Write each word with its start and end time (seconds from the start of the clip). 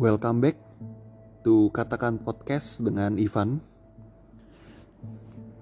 Welcome 0.00 0.40
back 0.40 0.56
to 1.44 1.68
Katakan 1.76 2.24
Podcast 2.24 2.80
dengan 2.80 3.20
Ivan. 3.20 3.60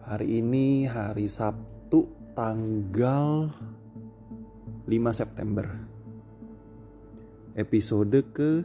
Hari 0.07 0.39
ini 0.39 0.87
hari 0.87 1.27
Sabtu 1.27 2.07
tanggal 2.39 3.51
5 4.87 4.95
September. 5.11 5.67
Episode 7.59 8.31
ke 8.31 8.63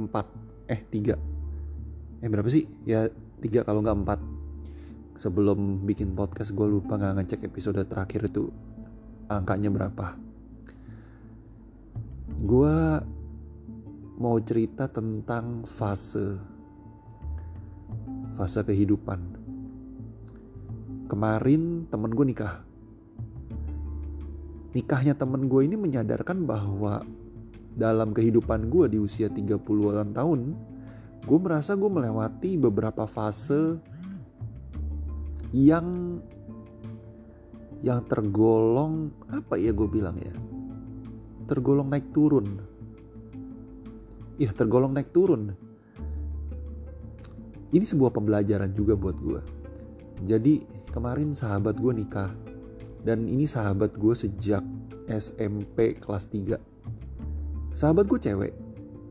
4 0.00 0.72
eh 0.72 0.80
3. 0.80 2.24
Eh 2.24 2.28
berapa 2.32 2.48
sih? 2.48 2.64
Ya 2.88 3.12
3 3.44 3.68
kalau 3.68 3.84
nggak 3.84 4.16
4. 4.16 5.20
Sebelum 5.20 5.84
bikin 5.84 6.16
podcast 6.16 6.56
gue 6.56 6.64
lupa 6.64 6.96
nggak 6.96 7.20
ngecek 7.20 7.52
episode 7.52 7.84
terakhir 7.84 8.32
itu 8.32 8.48
angkanya 9.28 9.68
berapa. 9.68 10.16
Gue 12.40 13.04
mau 14.20 14.36
cerita 14.36 14.84
tentang 14.84 15.64
fase 15.64 16.36
fase 18.36 18.60
kehidupan. 18.60 19.40
Kemarin 21.08 21.88
temen 21.88 22.12
gue 22.12 22.26
nikah. 22.28 22.62
Nikahnya 24.76 25.16
temen 25.16 25.48
gue 25.48 25.66
ini 25.66 25.74
menyadarkan 25.74 26.46
bahwa 26.46 27.02
dalam 27.74 28.12
kehidupan 28.12 28.68
gue 28.68 28.92
di 28.92 28.98
usia 29.00 29.26
30-an 29.32 30.14
tahun, 30.14 30.40
gue 31.24 31.38
merasa 31.40 31.74
gue 31.74 31.90
melewati 31.90 32.60
beberapa 32.60 33.08
fase 33.08 33.80
yang 35.50 36.20
yang 37.80 38.04
tergolong 38.04 39.10
apa 39.32 39.56
ya 39.56 39.72
gue 39.72 39.88
bilang 39.88 40.14
ya 40.20 40.36
tergolong 41.48 41.88
naik 41.88 42.12
turun 42.12 42.60
ya 44.40 44.50
tergolong 44.56 44.96
naik 44.96 45.12
turun. 45.12 45.52
Ini 47.70 47.84
sebuah 47.86 48.10
pembelajaran 48.10 48.72
juga 48.74 48.96
buat 48.98 49.14
gue 49.20 49.60
jadi 50.24 50.60
kemarin 50.92 51.32
sahabat 51.32 51.80
gue 51.80 51.92
nikah 51.96 52.32
dan 53.00 53.24
ini 53.24 53.48
sahabat 53.48 53.96
gue 53.96 54.12
sejak 54.12 54.60
SMP 55.08 55.96
kelas 55.96 56.28
3 56.28 56.60
sahabat 57.72 58.04
gue 58.06 58.20
cewek. 58.20 58.54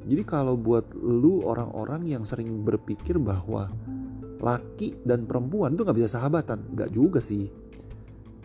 Jadi 0.10 0.24
kalau 0.26 0.58
buat 0.58 0.90
lu 0.96 1.46
orang-orang 1.46 2.02
yang 2.08 2.24
sering 2.26 2.66
berpikir 2.66 3.22
bahwa 3.22 3.70
laki 4.42 4.98
dan 5.06 5.28
perempuan 5.30 5.76
tuh 5.76 5.86
gak 5.86 5.98
bisa 6.02 6.18
sahabatan 6.18 6.66
gak 6.74 6.90
juga 6.90 7.22
sih. 7.22 7.52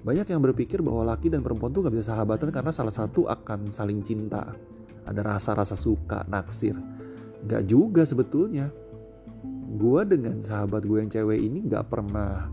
Banyak 0.04 0.28
yang 0.28 0.44
berpikir 0.44 0.84
bahwa 0.84 1.16
laki 1.16 1.32
dan 1.32 1.40
perempuan 1.40 1.72
tuh 1.72 1.86
gak 1.88 1.94
bisa 1.96 2.12
sahabatan 2.12 2.52
karena 2.52 2.68
salah 2.68 2.92
satu 2.92 3.30
akan 3.30 3.72
saling 3.72 4.04
cinta 4.04 4.52
ada 5.04 5.20
rasa-rasa 5.24 5.76
suka, 5.76 6.24
naksir. 6.28 6.76
Gak 7.44 7.68
juga 7.68 8.02
sebetulnya. 8.08 8.72
Gue 9.74 10.06
dengan 10.06 10.38
sahabat 10.40 10.86
gue 10.86 10.98
yang 11.02 11.10
cewek 11.10 11.40
ini 11.40 11.64
gak 11.66 11.92
pernah 11.92 12.48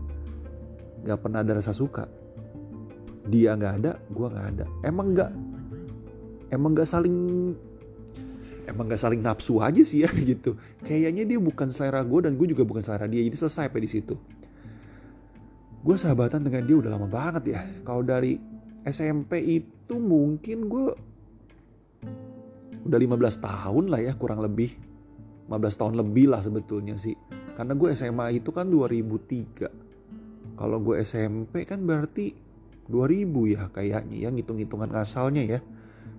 gak 1.02 1.18
pernah 1.18 1.40
ada 1.40 1.58
rasa 1.58 1.72
suka. 1.72 2.06
Dia 3.26 3.56
gak 3.56 3.74
ada, 3.82 3.92
gue 4.10 4.26
gak 4.28 4.46
ada. 4.56 4.66
Emang 4.84 5.16
gak 5.16 5.30
emang 6.52 6.76
gak 6.76 6.88
saling 6.88 7.16
emang 8.68 8.86
gak 8.86 9.00
saling 9.00 9.24
nafsu 9.24 9.58
aja 9.62 9.80
sih 9.80 10.04
ya 10.04 10.10
gitu. 10.30 10.58
Kayaknya 10.84 11.24
dia 11.24 11.38
bukan 11.40 11.72
selera 11.72 12.04
gue 12.04 12.28
dan 12.28 12.36
gue 12.36 12.50
juga 12.52 12.66
bukan 12.66 12.84
selera 12.84 13.08
dia. 13.08 13.24
Jadi 13.24 13.36
selesai 13.38 13.72
apa 13.72 13.78
di 13.80 13.88
situ 13.88 14.16
gue 15.82 15.96
sahabatan 15.98 16.46
dengan 16.46 16.62
dia 16.62 16.76
udah 16.78 16.90
lama 16.94 17.08
banget 17.10 17.58
ya. 17.58 17.60
Kalau 17.82 18.06
dari 18.06 18.38
SMP 18.86 19.42
itu 19.42 19.98
mungkin 19.98 20.70
gue 20.70 20.94
udah 22.82 22.98
15 22.98 23.46
tahun 23.46 23.84
lah 23.90 24.00
ya 24.02 24.12
kurang 24.18 24.42
lebih. 24.42 24.74
15 25.50 25.80
tahun 25.80 25.94
lebih 25.98 26.32
lah 26.32 26.40
sebetulnya 26.42 26.96
sih. 26.98 27.14
Karena 27.52 27.76
gue 27.76 27.92
SMA 27.92 28.40
itu 28.40 28.50
kan 28.50 28.66
2003. 28.70 30.56
Kalau 30.56 30.78
gue 30.80 31.00
SMP 31.02 31.68
kan 31.68 31.82
berarti 31.84 32.32
2000 32.88 33.54
ya 33.54 33.62
kayaknya 33.70 34.16
ya 34.26 34.28
ngitung-hitungan 34.32 34.90
asalnya 34.96 35.42
ya. 35.44 35.60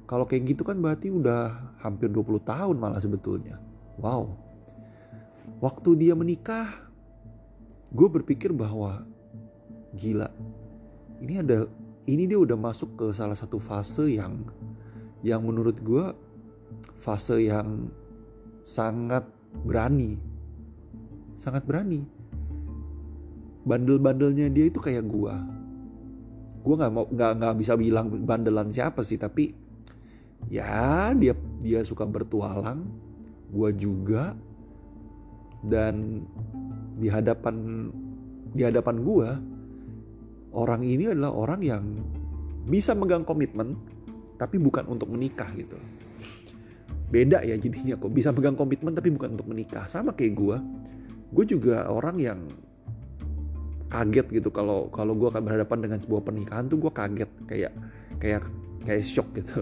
Kalau 0.03 0.27
kayak 0.27 0.53
gitu 0.53 0.67
kan 0.67 0.77
berarti 0.83 1.09
udah 1.09 1.73
hampir 1.81 2.11
20 2.11 2.43
tahun 2.43 2.75
malah 2.77 2.99
sebetulnya. 2.99 3.57
Wow. 3.97 4.35
Waktu 5.63 5.95
dia 5.95 6.13
menikah, 6.15 6.67
gue 7.91 8.07
berpikir 8.11 8.51
bahwa 8.51 9.07
gila 9.95 10.27
ini 11.21 11.39
ada 11.39 11.69
ini 12.09 12.27
dia 12.27 12.35
udah 12.35 12.57
masuk 12.59 12.99
ke 12.99 13.05
salah 13.15 13.37
satu 13.37 13.61
fase 13.61 14.17
yang 14.17 14.43
yang 15.23 15.39
menurut 15.39 15.79
gue 15.79 16.03
fase 16.95 17.49
yang 17.49 17.89
sangat 18.63 19.27
berani. 19.65 20.17
Sangat 21.35 21.65
berani. 21.67 22.05
Bandel-bandelnya 23.63 24.51
dia 24.51 24.67
itu 24.67 24.79
kayak 24.83 25.07
gue 25.07 25.35
gue 26.63 26.75
nggak 26.79 26.91
mau 26.95 27.05
nggak 27.11 27.31
nggak 27.43 27.55
bisa 27.59 27.75
bilang 27.75 28.07
bandelan 28.23 28.71
siapa 28.71 29.03
sih 29.03 29.19
tapi 29.19 29.51
ya 30.47 31.11
dia 31.11 31.35
dia 31.59 31.83
suka 31.83 32.07
bertualang 32.07 32.87
gue 33.51 33.69
juga 33.75 34.31
dan 35.63 36.23
di 36.95 37.11
hadapan 37.11 37.87
di 38.55 38.63
hadapan 38.63 38.95
gue 39.03 39.29
orang 40.55 40.81
ini 40.87 41.11
adalah 41.11 41.35
orang 41.35 41.61
yang 41.61 41.83
bisa 42.63 42.95
megang 42.95 43.27
komitmen 43.27 43.75
tapi 44.39 44.55
bukan 44.55 44.87
untuk 44.87 45.11
menikah 45.11 45.51
gitu 45.59 45.75
beda 47.13 47.45
ya 47.45 47.53
jadinya 47.61 47.93
kok. 48.01 48.09
Bisa 48.09 48.33
megang 48.33 48.57
komitmen 48.57 48.97
tapi 48.97 49.13
bukan 49.13 49.37
untuk 49.37 49.45
menikah. 49.45 49.85
Sama 49.85 50.17
kayak 50.17 50.33
gue 50.33 50.57
gue 51.33 51.45
juga 51.45 51.85
orang 51.85 52.17
yang 52.17 52.39
kaget 53.93 54.41
gitu. 54.41 54.49
Kalau 54.49 54.89
kalau 54.89 55.13
gue 55.13 55.29
berhadapan 55.29 55.85
dengan 55.85 56.01
sebuah 56.01 56.25
pernikahan 56.25 56.65
tuh 56.65 56.81
gue 56.81 56.89
kaget. 56.89 57.31
Kayak 57.45 57.73
kayak 58.17 58.41
kayak 58.81 59.03
shock 59.05 59.29
gitu. 59.37 59.61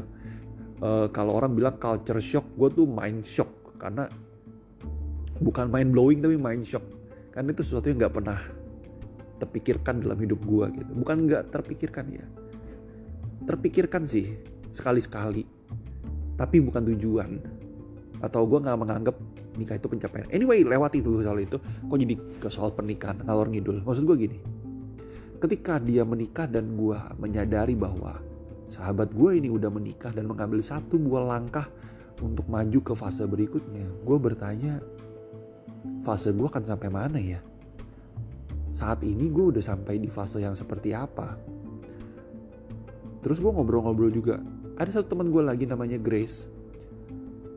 Uh, 0.80 1.12
kalau 1.16 1.36
orang 1.36 1.52
bilang 1.52 1.76
culture 1.76 2.24
shock 2.24 2.48
gue 2.56 2.72
tuh 2.72 2.88
mind 2.88 3.28
shock. 3.28 3.52
Karena 3.76 4.08
bukan 5.44 5.68
mind 5.68 5.92
blowing 5.92 6.24
tapi 6.24 6.40
mind 6.40 6.64
shock. 6.64 6.88
Karena 7.36 7.52
itu 7.52 7.68
sesuatu 7.68 7.92
yang 7.92 8.00
nggak 8.00 8.16
pernah 8.16 8.40
terpikirkan 9.44 10.00
dalam 10.00 10.16
hidup 10.24 10.40
gue 10.40 10.66
gitu. 10.80 10.92
Bukan 10.96 11.28
nggak 11.28 11.52
terpikirkan 11.52 12.06
ya. 12.16 12.26
Terpikirkan 13.44 14.08
sih 14.08 14.40
sekali-sekali 14.72 15.61
tapi 16.42 16.58
bukan 16.58 16.82
tujuan 16.90 17.38
atau 18.18 18.50
gue 18.50 18.58
nggak 18.58 18.80
menganggap 18.82 19.16
nikah 19.62 19.78
itu 19.78 19.86
pencapaian 19.86 20.26
anyway 20.34 20.66
lewati 20.66 21.06
dulu 21.06 21.22
soal 21.22 21.38
itu 21.38 21.62
kok 21.62 21.98
jadi 22.02 22.16
ke 22.42 22.50
soal 22.50 22.74
pernikahan 22.74 23.22
ngalor 23.22 23.46
ngidul 23.54 23.86
maksud 23.86 24.10
gue 24.10 24.18
gini 24.26 24.38
ketika 25.38 25.78
dia 25.78 26.02
menikah 26.02 26.50
dan 26.50 26.74
gue 26.74 26.98
menyadari 27.22 27.78
bahwa 27.78 28.18
sahabat 28.66 29.14
gue 29.14 29.38
ini 29.38 29.54
udah 29.54 29.70
menikah 29.70 30.10
dan 30.10 30.26
mengambil 30.26 30.66
satu 30.66 30.98
buah 30.98 31.38
langkah 31.38 31.70
untuk 32.26 32.50
maju 32.50 32.80
ke 32.82 32.94
fase 32.98 33.30
berikutnya 33.30 33.86
gue 34.02 34.18
bertanya 34.18 34.82
fase 36.02 36.34
gue 36.34 36.50
akan 36.50 36.66
sampai 36.66 36.90
mana 36.90 37.22
ya 37.22 37.42
saat 38.72 39.04
ini 39.04 39.28
gue 39.28 39.52
udah 39.52 39.60
sampai 39.60 40.00
di 40.00 40.08
fase 40.08 40.40
yang 40.40 40.56
seperti 40.56 40.96
apa. 40.96 41.36
Terus 43.20 43.38
gue 43.44 43.52
ngobrol-ngobrol 43.52 44.10
juga. 44.10 44.40
Ada 44.82 44.98
satu 44.98 45.14
teman 45.14 45.30
gue 45.30 45.46
lagi 45.46 45.70
namanya 45.70 46.02
Grace. 46.02 46.50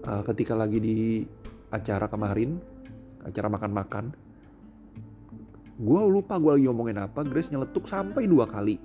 Uh, 0.05 0.21
ketika 0.29 0.53
lagi 0.53 0.77
di 0.77 1.25
acara 1.73 2.05
kemarin, 2.05 2.61
acara 3.25 3.49
makan-makan, 3.49 4.13
gue 5.81 6.03
lupa 6.05 6.37
gue 6.37 6.61
lagi 6.61 6.69
ngomongin 6.69 7.01
apa. 7.01 7.25
Grace 7.25 7.49
nyeletuk 7.49 7.89
sampai 7.89 8.29
dua 8.29 8.45
kali. 8.45 8.77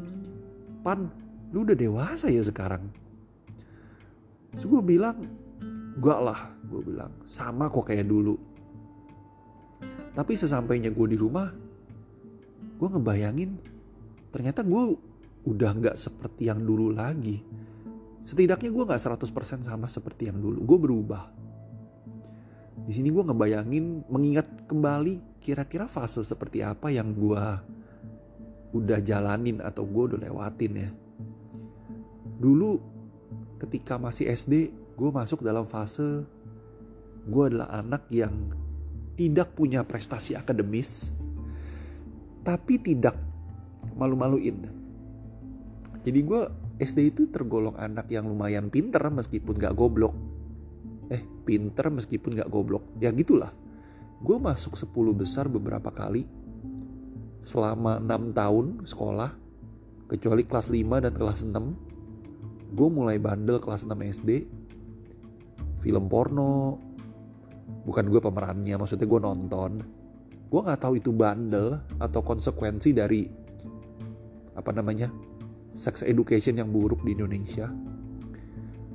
Pan, 0.79 1.11
lu 1.51 1.67
udah 1.67 1.75
dewasa 1.75 2.31
ya 2.31 2.39
sekarang. 2.39 2.87
Terus 4.55 4.71
gue 4.71 4.81
bilang, 4.87 5.19
gak 5.99 6.19
lah, 6.23 6.55
gue 6.63 6.79
bilang 6.79 7.11
sama 7.27 7.67
kok 7.67 7.91
kayak 7.91 8.07
dulu. 8.07 8.39
Tapi 10.15 10.31
sesampainya 10.39 10.95
gue 10.95 11.07
di 11.11 11.19
rumah, 11.19 11.51
gue 12.79 12.87
ngebayangin 12.87 13.51
ternyata 14.31 14.63
gue 14.63 14.95
udah 15.43 15.71
nggak 15.75 15.99
seperti 15.99 16.47
yang 16.47 16.63
dulu 16.63 16.95
lagi. 16.95 17.67
Setidaknya 18.29 18.69
gue 18.69 18.83
nggak 18.85 19.01
100% 19.25 19.65
sama 19.65 19.89
seperti 19.89 20.29
yang 20.29 20.37
dulu. 20.37 20.61
Gue 20.61 20.77
berubah. 20.77 21.33
Di 22.85 22.93
sini 22.93 23.09
gue 23.09 23.25
ngebayangin 23.25 24.05
mengingat 24.05 24.69
kembali 24.69 25.41
kira-kira 25.41 25.89
fase 25.89 26.21
seperti 26.21 26.61
apa 26.61 26.93
yang 26.93 27.09
gue 27.17 27.43
udah 28.77 29.01
jalanin 29.01 29.65
atau 29.65 29.81
gue 29.81 30.13
udah 30.13 30.19
lewatin 30.29 30.73
ya. 30.77 30.89
Dulu 32.37 32.77
ketika 33.65 33.97
masih 33.97 34.29
SD 34.29 34.53
gue 34.93 35.09
masuk 35.09 35.41
dalam 35.41 35.65
fase 35.65 36.21
gue 37.25 37.43
adalah 37.49 37.81
anak 37.81 38.05
yang 38.13 38.53
tidak 39.17 39.57
punya 39.57 39.81
prestasi 39.81 40.37
akademis 40.37 41.09
tapi 42.45 42.77
tidak 42.77 43.17
malu-maluin. 43.97 44.69
Jadi 46.05 46.19
gue 46.21 46.68
SD 46.79 47.11
itu 47.11 47.27
tergolong 47.27 47.75
anak 47.75 48.07
yang 48.07 48.25
lumayan 48.31 48.71
pinter 48.71 49.03
meskipun 49.11 49.59
gak 49.59 49.75
goblok. 49.75 50.15
eh 51.09 51.25
pinter 51.43 51.89
meskipun 51.89 52.37
gak 52.37 52.47
goblok. 52.53 52.85
Ya 53.01 53.09
gitulah. 53.11 53.51
Gue 54.21 54.37
masuk 54.37 54.77
10 54.77 54.93
besar 55.11 55.49
beberapa 55.49 55.89
kali 55.91 56.23
selama 57.43 57.97
6 57.99 58.31
tahun 58.31 58.65
sekolah 58.85 59.31
kecuali 60.07 60.43
kelas 60.45 60.67
5 60.69 61.03
dan 61.03 61.13
kelas 61.15 61.39
6 61.49 61.89
gue 62.69 62.89
mulai 62.89 63.17
bandel 63.17 63.57
kelas 63.57 63.89
6 63.89 63.97
SD 64.21 64.29
film 65.81 66.05
porno. 66.11 66.77
Bukan 67.87 68.05
gue 68.11 68.21
pemerannya 68.21 68.75
maksudnya 68.77 69.07
gue 69.09 69.21
nonton. 69.23 69.71
Gue 70.49 70.61
nggak 70.61 70.81
tahu 70.81 70.93
itu 70.99 71.09
bandel 71.09 71.79
atau 71.97 72.21
konsekuensi 72.21 72.89
dari 72.93 73.25
apa 74.53 74.71
namanya 74.75 75.07
sex 75.73 76.01
education 76.05 76.57
yang 76.57 76.69
buruk 76.69 77.01
di 77.05 77.13
Indonesia. 77.15 77.69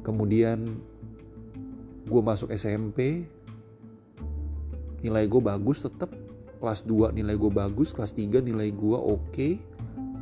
Kemudian 0.04 0.78
gue 2.04 2.22
masuk 2.22 2.52
SMP 2.52 3.24
nilai 5.00 5.24
gue 5.28 5.40
bagus 5.40 5.84
tetap 5.84 6.12
kelas 6.60 6.84
2 6.84 7.12
nilai 7.12 7.36
gue 7.36 7.52
bagus 7.52 7.92
kelas 7.92 8.16
3 8.16 8.40
nilai 8.40 8.72
gue 8.72 8.96
oke 8.96 9.20
okay, 9.32 9.60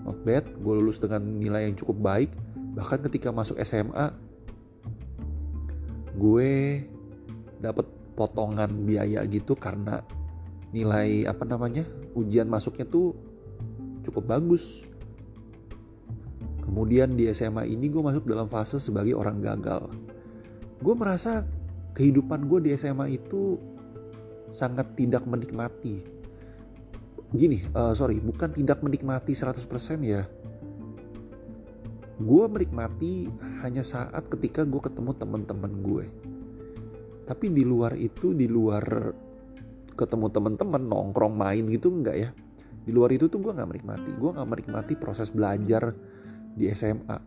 not 0.06 0.19
bad. 0.22 0.44
Gue 0.62 0.78
lulus 0.78 0.99
dengan 1.02 1.22
nilai 1.22 1.70
yang 1.70 1.76
cukup 1.78 1.99
baik. 1.99 2.31
Bahkan 2.78 3.04
ketika 3.10 3.31
masuk 3.31 3.58
SMA 3.62 4.10
gue 6.12 6.50
dapet 7.62 7.87
potongan 8.12 8.69
biaya 8.84 9.25
gitu 9.25 9.56
karena 9.56 10.04
nilai 10.72 11.25
apa 11.28 11.44
namanya 11.44 11.84
ujian 12.12 12.49
masuknya 12.49 12.84
tuh 12.84 13.16
cukup 14.04 14.37
bagus 14.37 14.84
kemudian 16.62 17.19
di 17.19 17.26
SMA 17.35 17.67
ini 17.69 17.91
gue 17.91 18.03
masuk 18.03 18.25
dalam 18.25 18.47
fase 18.47 18.79
sebagai 18.79 19.19
orang 19.19 19.43
gagal 19.43 19.91
gue 20.82 20.94
merasa 20.99 21.47
kehidupan 21.94 22.49
gue 22.49 22.59
di 22.67 22.70
SMA 22.75 23.14
itu 23.14 23.61
sangat 24.53 24.99
tidak 24.99 25.25
menikmati. 25.25 26.05
Gini, 27.32 27.64
uh, 27.73 27.97
sorry, 27.97 28.20
bukan 28.20 28.53
tidak 28.53 28.85
menikmati 28.85 29.32
100% 29.32 29.64
ya. 30.05 30.29
Gue 32.20 32.44
menikmati 32.44 33.32
hanya 33.64 33.81
saat 33.81 34.29
ketika 34.29 34.69
gue 34.69 34.81
ketemu 34.85 35.17
teman-teman 35.17 35.73
gue. 35.81 36.05
Tapi 37.25 37.47
di 37.49 37.64
luar 37.64 37.97
itu, 37.97 38.37
di 38.37 38.44
luar 38.44 38.85
ketemu 39.97 40.29
teman-teman 40.29 40.82
nongkrong 40.85 41.32
main 41.32 41.64
gitu 41.73 41.88
enggak 41.88 42.17
ya. 42.20 42.31
Di 42.82 42.93
luar 42.93 43.17
itu 43.17 43.32
tuh 43.32 43.41
gue 43.41 43.53
nggak 43.56 43.69
menikmati. 43.69 44.11
Gue 44.20 44.31
nggak 44.37 44.49
menikmati 44.49 44.93
proses 45.00 45.32
belajar 45.32 45.97
di 46.56 46.69
SMA. 46.72 47.19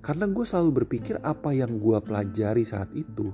Karena 0.00 0.24
gue 0.24 0.44
selalu 0.44 0.84
berpikir 0.84 1.20
apa 1.20 1.52
yang 1.52 1.76
gue 1.76 1.98
pelajari 2.00 2.64
saat 2.64 2.88
itu 2.96 3.28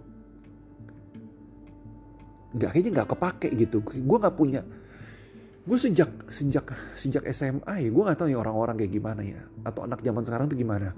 nggak 2.56 2.70
kayaknya 2.72 2.90
nggak 3.02 3.10
kepake 3.14 3.48
gitu. 3.54 3.84
Gue 3.84 4.18
nggak 4.18 4.36
punya 4.36 4.64
gue 5.66 5.74
sejak 5.74 6.30
sejak 6.30 6.70
sejak 6.94 7.26
SMA 7.34 7.74
ya 7.82 7.90
gue 7.90 8.02
nggak 8.06 8.18
tahu 8.22 8.30
ya 8.30 8.38
orang-orang 8.38 8.78
kayak 8.78 8.92
gimana 9.02 9.26
ya 9.26 9.42
atau 9.66 9.82
anak 9.82 9.98
zaman 10.02 10.22
sekarang 10.22 10.46
tuh 10.46 10.58
gimana. 10.58 10.94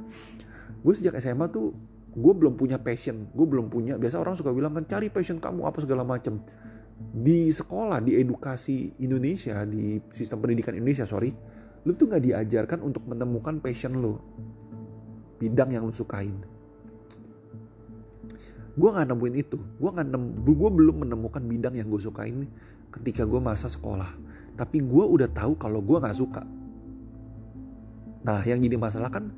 Gue 0.84 0.93
sejak 0.93 1.16
SMA 1.20 1.49
tuh 1.49 1.72
gue 2.12 2.32
belum 2.37 2.56
punya 2.56 2.76
passion 2.81 3.28
gue 3.32 3.46
belum 3.49 3.69
punya 3.69 3.96
biasa 4.00 4.20
orang 4.20 4.37
suka 4.37 4.52
bilang 4.52 4.72
kan 4.76 4.84
cari 4.88 5.08
passion 5.08 5.40
kamu 5.40 5.69
apa 5.69 5.78
segala 5.81 6.05
macem. 6.05 6.40
Di 6.99 7.49
sekolah 7.49 8.00
di 8.05 8.16
edukasi 8.16 9.00
Indonesia 9.05 9.64
di 9.64 10.00
sistem 10.12 10.44
pendidikan 10.44 10.76
Indonesia 10.76 11.08
sorry 11.08 11.57
lu 11.87 11.95
tuh 11.95 12.11
nggak 12.11 12.25
diajarkan 12.25 12.83
untuk 12.83 13.05
menemukan 13.07 13.63
passion 13.63 13.99
lu. 13.99 14.19
Bidang 15.39 15.71
yang 15.71 15.87
lu 15.87 15.95
sukain. 15.95 16.35
Gue 18.79 18.89
nggak 18.95 19.07
nemuin 19.11 19.35
itu. 19.39 19.59
Gue 19.79 19.91
nggak 19.91 20.07
nem 20.07 20.25
gue 20.43 20.71
belum 20.71 20.97
menemukan 21.07 21.43
bidang 21.43 21.75
yang 21.75 21.91
gue 21.91 21.99
sukain 21.99 22.47
ketika 22.95 23.27
gue 23.27 23.39
masa 23.43 23.67
sekolah. 23.67 24.11
Tapi 24.55 24.83
gue 24.83 25.05
udah 25.05 25.31
tahu 25.31 25.59
kalau 25.59 25.83
gue 25.83 25.99
nggak 25.99 26.19
suka. 26.19 26.43
Nah 28.23 28.43
yang 28.47 28.59
jadi 28.63 28.79
masalah 28.79 29.11
kan 29.11 29.31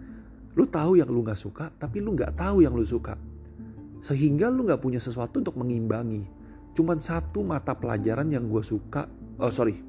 lu 0.56 0.66
tahu 0.68 0.98
yang 0.98 1.08
lu 1.08 1.24
nggak 1.24 1.38
suka 1.38 1.70
tapi 1.78 2.04
lu 2.04 2.12
nggak 2.12 2.36
tahu 2.36 2.64
yang 2.64 2.76
lu 2.76 2.84
suka. 2.84 3.16
Sehingga 4.00 4.48
lu 4.48 4.64
nggak 4.64 4.80
punya 4.80 5.00
sesuatu 5.00 5.40
untuk 5.40 5.56
mengimbangi. 5.56 6.24
Cuman 6.76 7.00
satu 7.00 7.44
mata 7.44 7.76
pelajaran 7.76 8.28
yang 8.32 8.48
gue 8.48 8.64
suka 8.64 9.08
oh 9.40 9.52
sorry 9.52 9.80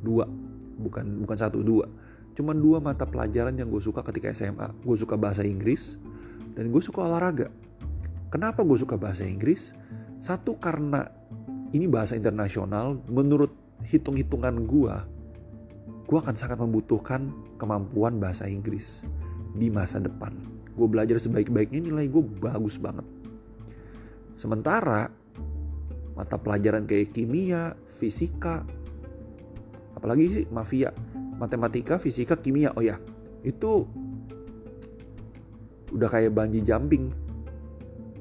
dua 0.00 0.47
bukan 0.78 1.26
bukan 1.26 1.36
satu 1.36 1.60
dua 1.60 1.90
cuman 2.38 2.56
dua 2.56 2.78
mata 2.78 3.02
pelajaran 3.02 3.58
yang 3.58 3.66
gue 3.66 3.82
suka 3.82 4.00
ketika 4.06 4.30
SMA 4.30 4.70
gue 4.86 4.96
suka 4.96 5.18
bahasa 5.18 5.42
Inggris 5.42 5.98
dan 6.54 6.70
gue 6.70 6.82
suka 6.82 7.02
olahraga 7.02 7.50
Kenapa 8.28 8.60
gue 8.60 8.76
suka 8.76 9.00
bahasa 9.00 9.24
Inggris? 9.24 9.72
Satu 10.20 10.60
karena 10.60 11.08
ini 11.72 11.88
bahasa 11.88 12.12
internasional, 12.12 13.00
menurut 13.08 13.48
hitung-hitungan 13.88 14.68
gue, 14.68 14.94
gue 16.04 16.18
akan 16.20 16.36
sangat 16.36 16.60
membutuhkan 16.60 17.32
kemampuan 17.56 18.20
bahasa 18.20 18.44
Inggris 18.44 19.08
di 19.56 19.72
masa 19.72 19.96
depan. 19.96 20.36
Gue 20.76 20.84
belajar 20.84 21.16
sebaik-baiknya 21.16 21.88
nilai 21.88 22.04
gue 22.12 22.20
bagus 22.20 22.76
banget. 22.76 23.04
Sementara 24.36 25.08
mata 26.12 26.36
pelajaran 26.36 26.84
kayak 26.84 27.16
kimia, 27.16 27.80
fisika, 27.88 28.68
apalagi 29.98 30.24
sih 30.30 30.44
mafia, 30.54 30.94
matematika, 31.42 31.98
fisika, 31.98 32.38
kimia, 32.38 32.70
oh 32.78 32.82
ya, 32.86 33.02
itu 33.42 33.82
udah 35.90 36.06
kayak 36.06 36.30
banji 36.30 36.62
jumping 36.62 37.10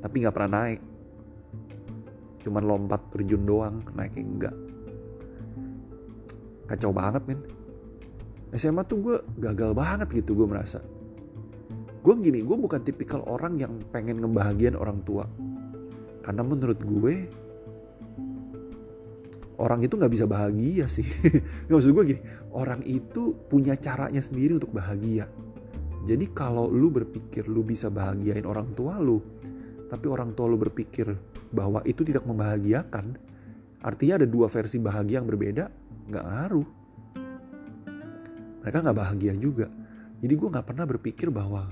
tapi 0.01 0.25
nggak 0.25 0.33
pernah 0.33 0.65
naik. 0.65 0.81
Cuman 2.41 2.63
lompat 2.65 3.13
terjun 3.13 3.45
doang 3.45 3.85
naiknya 3.93 4.23
enggak 4.25 4.55
kacau 6.67 6.91
banget 6.91 7.23
men. 7.25 7.39
SMA 8.55 8.83
tuh 8.87 8.99
gue 8.99 9.17
gagal 9.39 9.71
banget 9.75 10.07
gitu 10.23 10.35
gue 10.35 10.47
merasa. 10.47 10.83
Gue 12.03 12.13
gini 12.19 12.43
gue 12.43 12.57
bukan 12.59 12.79
tipikal 12.83 13.23
orang 13.27 13.59
yang 13.59 13.79
pengen 13.91 14.23
ngebahagiain 14.23 14.75
orang 14.75 15.03
tua. 15.03 15.27
Karena 16.23 16.43
menurut 16.43 16.79
gue 16.83 17.27
orang 19.57 19.83
itu 19.85 19.97
nggak 19.97 20.13
bisa 20.13 20.25
bahagia 20.29 20.85
sih 20.85 21.05
nggak 21.65 21.75
maksud 21.75 21.91
gue 21.93 22.05
gini 22.15 22.21
orang 22.53 22.81
itu 22.85 23.33
punya 23.49 23.73
caranya 23.77 24.21
sendiri 24.21 24.57
untuk 24.57 24.73
bahagia 24.73 25.29
jadi 26.07 26.25
kalau 26.31 26.71
lu 26.71 26.93
berpikir 26.93 27.49
lu 27.49 27.65
bisa 27.65 27.91
bahagiain 27.91 28.45
orang 28.45 28.71
tua 28.77 29.01
lu 29.01 29.19
tapi 29.87 30.05
orang 30.11 30.35
tua 30.35 30.51
lu 30.51 30.59
berpikir 30.59 31.15
bahwa 31.51 31.79
itu 31.87 32.03
tidak 32.03 32.27
membahagiakan, 32.27 33.15
artinya 33.79 34.23
ada 34.23 34.27
dua 34.27 34.51
versi 34.51 34.77
bahagia 34.79 35.23
yang 35.23 35.27
berbeda, 35.27 35.71
nggak 36.11 36.25
ngaruh. 36.27 36.67
Mereka 38.63 38.77
nggak 38.83 38.97
bahagia 38.97 39.33
juga. 39.39 39.71
Jadi 40.19 40.33
gue 40.35 40.49
nggak 40.51 40.67
pernah 40.67 40.83
berpikir 40.83 41.31
bahwa 41.31 41.71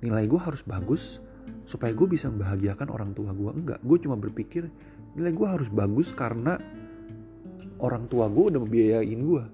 nilai 0.00 0.24
gue 0.24 0.40
harus 0.40 0.64
bagus 0.64 1.20
supaya 1.68 1.92
gue 1.92 2.08
bisa 2.08 2.32
membahagiakan 2.32 2.88
orang 2.88 3.12
tua 3.12 3.36
gue. 3.36 3.52
Enggak, 3.52 3.80
gue 3.84 3.98
cuma 4.00 4.16
berpikir 4.16 4.72
nilai 5.12 5.32
gue 5.36 5.48
harus 5.48 5.68
bagus 5.68 6.16
karena 6.16 6.56
orang 7.80 8.08
tua 8.08 8.28
gue 8.32 8.44
udah 8.54 8.60
membiayain 8.60 9.20
gue. 9.20 9.44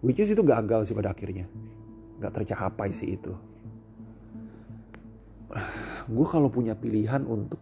Which 0.00 0.20
is 0.20 0.32
itu 0.32 0.40
gagal 0.40 0.88
sih 0.88 0.96
pada 0.96 1.12
akhirnya. 1.12 1.44
Gak 2.20 2.40
tercapai 2.40 2.92
sih 2.92 3.16
itu. 3.16 3.32
Gue 6.08 6.26
kalau 6.28 6.48
punya 6.48 6.76
pilihan 6.76 7.24
untuk 7.26 7.60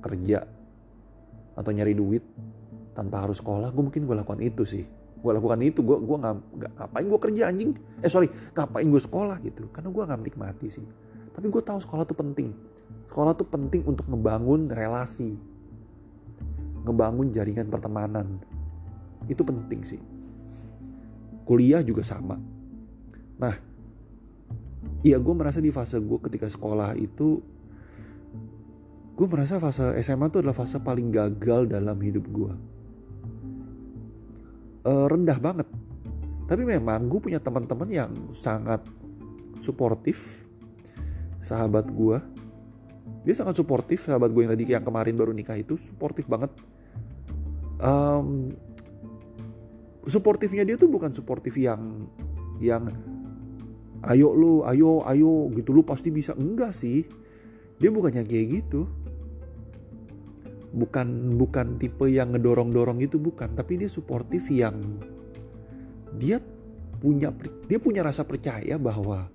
kerja 0.00 0.48
atau 1.56 1.70
nyari 1.76 1.92
duit 1.92 2.24
tanpa 2.96 3.28
harus 3.28 3.36
sekolah 3.36 3.68
gue 3.68 3.82
mungkin 3.84 4.06
gue 4.06 4.16
lakukan 4.16 4.40
itu 4.40 4.62
sih. 4.64 4.84
Gue 5.20 5.36
lakukan 5.36 5.60
itu 5.60 5.84
gue 5.84 6.16
nggak 6.16 6.72
ngapain 6.80 7.04
gue 7.04 7.20
kerja 7.20 7.42
anjing? 7.52 7.70
Eh 8.00 8.08
sorry 8.08 8.28
ngapain 8.56 8.88
gue 8.88 9.02
sekolah 9.02 9.36
gitu? 9.44 9.68
Karena 9.68 9.92
gue 9.92 10.02
nggak 10.04 10.20
menikmati 10.20 10.68
sih. 10.72 10.86
Tapi 11.30 11.46
gue 11.48 11.62
tahu 11.62 11.78
sekolah 11.80 12.08
tuh 12.08 12.16
penting. 12.16 12.56
Sekolah 13.10 13.36
tuh 13.36 13.48
penting 13.48 13.84
untuk 13.84 14.08
ngebangun 14.08 14.70
relasi 14.72 15.49
ngebangun 16.84 17.28
jaringan 17.32 17.68
pertemanan. 17.68 18.40
Itu 19.28 19.44
penting 19.44 19.80
sih. 19.84 20.00
Kuliah 21.44 21.82
juga 21.82 22.06
sama. 22.06 22.38
Nah 23.40 23.70
Iya 25.00 25.16
gue 25.16 25.34
merasa 25.36 25.64
di 25.64 25.72
fase 25.72 25.96
gue 26.00 26.18
ketika 26.28 26.48
sekolah 26.48 26.96
itu 26.96 27.40
Gue 29.16 29.26
merasa 29.28 29.60
fase 29.60 29.96
SMA 30.00 30.32
itu 30.32 30.40
adalah 30.40 30.56
fase 30.56 30.80
paling 30.80 31.12
gagal 31.12 31.68
dalam 31.68 31.96
hidup 32.00 32.24
gue 32.28 32.52
e, 34.84 34.92
Rendah 34.92 35.36
banget. 35.40 35.68
Tapi 36.48 36.62
memang 36.64 37.08
gue 37.08 37.20
punya 37.20 37.40
teman-teman 37.40 37.88
yang 37.88 38.12
sangat 38.32 38.84
suportif 39.60 40.44
Sahabat 41.40 41.88
gue 41.92 42.20
Dia 43.24 43.34
sangat 43.36 43.60
suportif 43.60 44.04
sahabat 44.04 44.32
gue 44.32 44.44
yang 44.44 44.52
tadi 44.52 44.64
yang 44.68 44.84
kemarin 44.84 45.16
baru 45.16 45.32
nikah 45.32 45.56
itu 45.56 45.76
Suportif 45.76 46.28
banget 46.28 46.52
um, 47.80 48.52
Suportifnya 50.04 50.64
dia 50.64 50.80
tuh 50.80 50.88
bukan 50.88 51.12
suportif 51.12 51.60
yang 51.60 52.08
Yang 52.60 52.96
ayo 54.00 54.32
lu 54.32 54.64
ayo 54.64 55.04
ayo 55.04 55.48
gitu. 55.52 55.76
Lu 55.76 55.84
pasti 55.84 56.08
bisa. 56.08 56.32
Enggak 56.36 56.72
sih. 56.72 57.04
Dia 57.80 57.92
bukannya 57.92 58.24
kayak 58.24 58.46
gitu. 58.48 58.88
Bukan 60.70 61.36
bukan 61.36 61.80
tipe 61.80 62.06
yang 62.08 62.32
ngedorong-dorong 62.32 63.00
itu 63.00 63.16
bukan. 63.20 63.52
Tapi 63.52 63.80
dia 63.80 63.88
suportif 63.88 64.48
yang 64.52 65.00
dia 66.16 66.40
punya 67.00 67.32
dia 67.64 67.80
punya 67.80 68.04
rasa 68.04 68.28
percaya 68.28 68.76
bahwa 68.76 69.28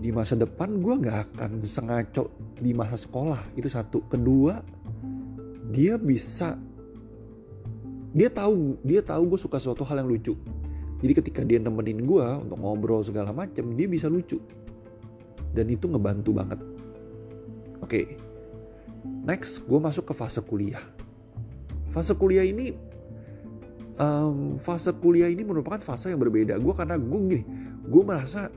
di 0.00 0.08
masa 0.10 0.32
depan 0.32 0.80
gue 0.80 0.94
nggak 0.96 1.18
akan 1.30 1.62
sengaco 1.66 2.54
di 2.58 2.74
masa 2.74 2.98
sekolah. 2.98 3.54
Itu 3.54 3.70
satu. 3.70 4.06
Kedua 4.06 4.58
dia 5.70 5.94
bisa 5.98 6.58
dia 8.10 8.28
tahu 8.30 8.78
dia 8.82 9.00
tahu 9.00 9.34
gue 9.34 9.40
suka 9.40 9.58
suatu 9.62 9.86
hal 9.86 10.02
yang 10.02 10.10
lucu. 10.10 10.34
Jadi 11.00 11.12
ketika 11.16 11.40
dia 11.40 11.56
nemenin 11.56 12.04
gue 12.04 12.26
untuk 12.44 12.58
ngobrol 12.60 13.00
segala 13.00 13.32
macam 13.32 13.72
dia 13.72 13.86
bisa 13.88 14.10
lucu. 14.10 14.36
Dan 15.50 15.70
itu 15.72 15.88
ngebantu 15.88 16.30
banget. 16.36 16.60
Oke. 17.80 18.20
Next 19.24 19.64
gue 19.64 19.78
masuk 19.80 20.10
ke 20.10 20.14
fase 20.14 20.44
kuliah. 20.44 20.82
Fase 21.90 22.12
kuliah 22.14 22.44
ini 22.44 22.76
um, 23.96 24.60
fase 24.60 24.92
kuliah 24.92 25.32
ini 25.32 25.42
merupakan 25.42 25.80
fase 25.80 26.12
yang 26.12 26.20
berbeda. 26.20 26.60
Gue 26.60 26.74
karena 26.76 27.00
gue 27.00 27.20
gini 27.26 27.44
gue 27.90 28.02
merasa 28.04 28.52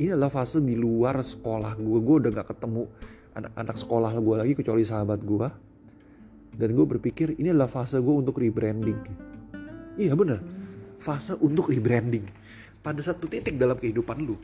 ini 0.00 0.08
adalah 0.16 0.32
fase 0.32 0.62
di 0.64 0.78
luar 0.78 1.20
sekolah 1.20 1.76
gue 1.76 1.98
gue 2.00 2.16
udah 2.24 2.30
gak 2.40 2.56
ketemu 2.56 2.88
anak-anak 3.36 3.76
sekolah 3.76 4.12
gue 4.16 4.34
lagi 4.40 4.54
kecuali 4.56 4.82
sahabat 4.86 5.20
gue 5.20 5.48
dan 6.54 6.74
gue 6.74 6.86
berpikir 6.86 7.38
ini 7.38 7.54
adalah 7.54 7.70
fase 7.70 7.98
gue 7.98 8.14
untuk 8.14 8.38
rebranding. 8.38 8.98
Iya 10.00 10.14
bener. 10.14 10.40
Fase 11.00 11.36
untuk 11.40 11.70
rebranding. 11.70 12.26
Pada 12.80 13.00
satu 13.04 13.28
titik 13.28 13.60
dalam 13.60 13.76
kehidupan 13.76 14.24
lu 14.24 14.36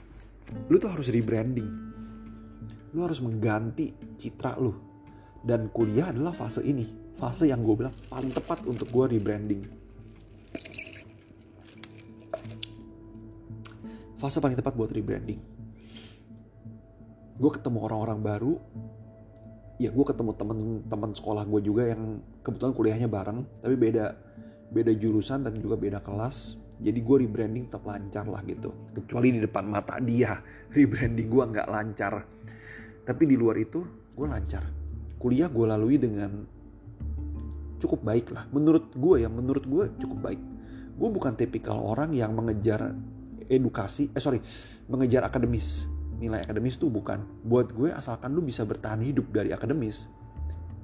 lu 0.70 0.76
tuh 0.78 0.90
harus 0.90 1.10
rebranding. 1.10 1.68
Lu 2.94 3.02
harus 3.02 3.18
mengganti 3.18 3.92
citra 4.18 4.56
lu. 4.58 4.72
Dan 5.46 5.70
kuliah 5.70 6.10
adalah 6.10 6.34
fase 6.34 6.62
ini. 6.62 6.86
Fase 7.16 7.48
yang 7.48 7.62
gue 7.62 7.75
bilang 7.86 7.94
paling 8.10 8.32
tepat 8.34 8.66
untuk 8.66 8.90
gue 8.90 9.18
rebranding. 9.18 9.62
Fase 14.16 14.40
paling 14.40 14.56
tepat 14.56 14.75
buat 14.75 14.90
rebranding. 14.90 15.40
Gue 17.36 17.50
ketemu 17.52 17.84
orang-orang 17.84 18.18
baru 18.25 18.52
ya 19.76 19.92
gue 19.92 20.04
ketemu 20.04 20.33
temen-temen 20.37 21.11
sekolah 21.12 21.45
gue 21.45 21.61
juga 21.64 21.83
yang 21.92 22.21
kebetulan 22.40 22.73
kuliahnya 22.73 23.09
bareng 23.09 23.45
tapi 23.61 23.76
beda 23.76 24.16
beda 24.73 24.92
jurusan 24.97 25.47
dan 25.47 25.54
juga 25.61 25.76
beda 25.76 26.00
kelas 26.00 26.56
jadi 26.76 26.97
gue 27.00 27.16
rebranding 27.25 27.68
tetap 27.68 27.85
lancar 27.88 28.25
lah 28.28 28.40
gitu 28.45 28.73
kecuali 28.92 29.37
di 29.37 29.40
depan 29.40 29.64
mata 29.68 30.00
dia 30.00 30.40
rebranding 30.76 31.28
gue 31.28 31.45
nggak 31.52 31.68
lancar 31.68 32.25
tapi 33.04 33.23
di 33.28 33.37
luar 33.37 33.56
itu 33.61 33.85
gue 34.16 34.26
lancar 34.26 34.64
kuliah 35.21 35.49
gue 35.49 35.64
lalui 35.68 35.97
dengan 36.00 36.56
cukup 37.80 38.00
baik 38.02 38.33
lah. 38.33 38.45
Menurut 38.50 38.92
gue 38.97 39.16
ya, 39.23 39.28
menurut 39.28 39.64
gue 39.64 39.85
cukup 40.00 40.18
baik. 40.33 40.40
Gue 40.97 41.09
bukan 41.12 41.33
tipikal 41.37 41.76
orang 41.76 42.16
yang 42.16 42.33
mengejar 42.33 42.97
edukasi, 43.47 44.11
eh 44.16 44.23
sorry, 44.23 44.40
mengejar 44.88 45.28
akademis. 45.28 45.87
Nilai 46.16 46.44
akademis 46.44 46.80
tuh 46.80 46.88
bukan. 46.88 47.20
Buat 47.44 47.76
gue 47.76 47.92
asalkan 47.92 48.32
lu 48.32 48.40
bisa 48.40 48.64
bertahan 48.64 49.00
hidup 49.04 49.28
dari 49.32 49.52
akademis, 49.52 50.08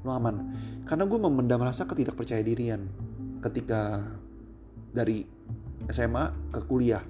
lu 0.05 0.13
aman. 0.13 0.53
Karena 0.85 1.05
gue 1.09 1.19
memendam 1.19 1.61
rasa 1.65 1.89
ketidakpercaya 1.89 2.45
dirian 2.45 2.89
ketika 3.41 4.03
dari 4.93 5.25
SMA 5.89 6.53
ke 6.53 6.61
kuliah. 6.69 7.03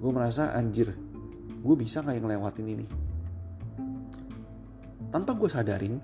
Gue 0.00 0.10
merasa 0.14 0.56
anjir, 0.56 0.94
gue 1.60 1.74
bisa 1.76 2.00
gak 2.00 2.16
yang 2.16 2.24
ngelewatin 2.24 2.66
ini? 2.66 2.86
Tanpa 5.10 5.34
gue 5.36 5.50
sadarin, 5.50 6.00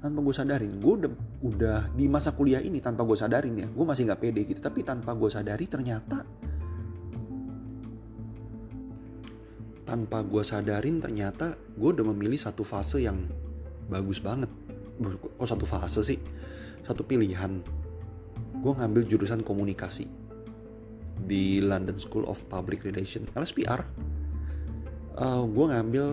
tanpa 0.00 0.18
gue 0.24 0.34
sadarin 0.34 0.72
gue 0.80 0.92
udah 1.04 1.12
udah 1.44 1.78
di 1.92 2.08
masa 2.08 2.32
kuliah 2.32 2.64
ini 2.64 2.80
tanpa 2.80 3.04
gue 3.04 3.16
sadarin 3.20 3.52
ya 3.52 3.68
gue 3.68 3.84
masih 3.84 4.08
nggak 4.08 4.20
pede 4.20 4.48
gitu 4.48 4.60
tapi 4.64 4.80
tanpa 4.80 5.12
gue 5.12 5.28
sadari 5.28 5.68
ternyata 5.68 6.24
tanpa 9.84 10.22
gue 10.22 10.42
sadarin 10.44 11.00
ternyata 11.02 11.56
gue 11.76 11.88
udah 11.90 12.06
memilih 12.14 12.38
satu 12.38 12.62
fase 12.62 13.02
yang 13.02 13.26
bagus 13.90 14.20
banget. 14.22 14.48
Oh 15.40 15.48
satu 15.48 15.64
fase 15.64 16.04
sih. 16.04 16.20
Satu 16.84 17.04
pilihan. 17.04 17.60
Gue 18.60 18.72
ngambil 18.76 19.08
jurusan 19.08 19.40
komunikasi 19.40 20.04
di 21.24 21.60
London 21.60 21.96
School 22.00 22.24
of 22.28 22.40
Public 22.48 22.84
Relations 22.84 23.28
LSPR 23.36 23.80
uh, 25.20 25.44
gue 25.44 25.66
ngambil 25.68 26.06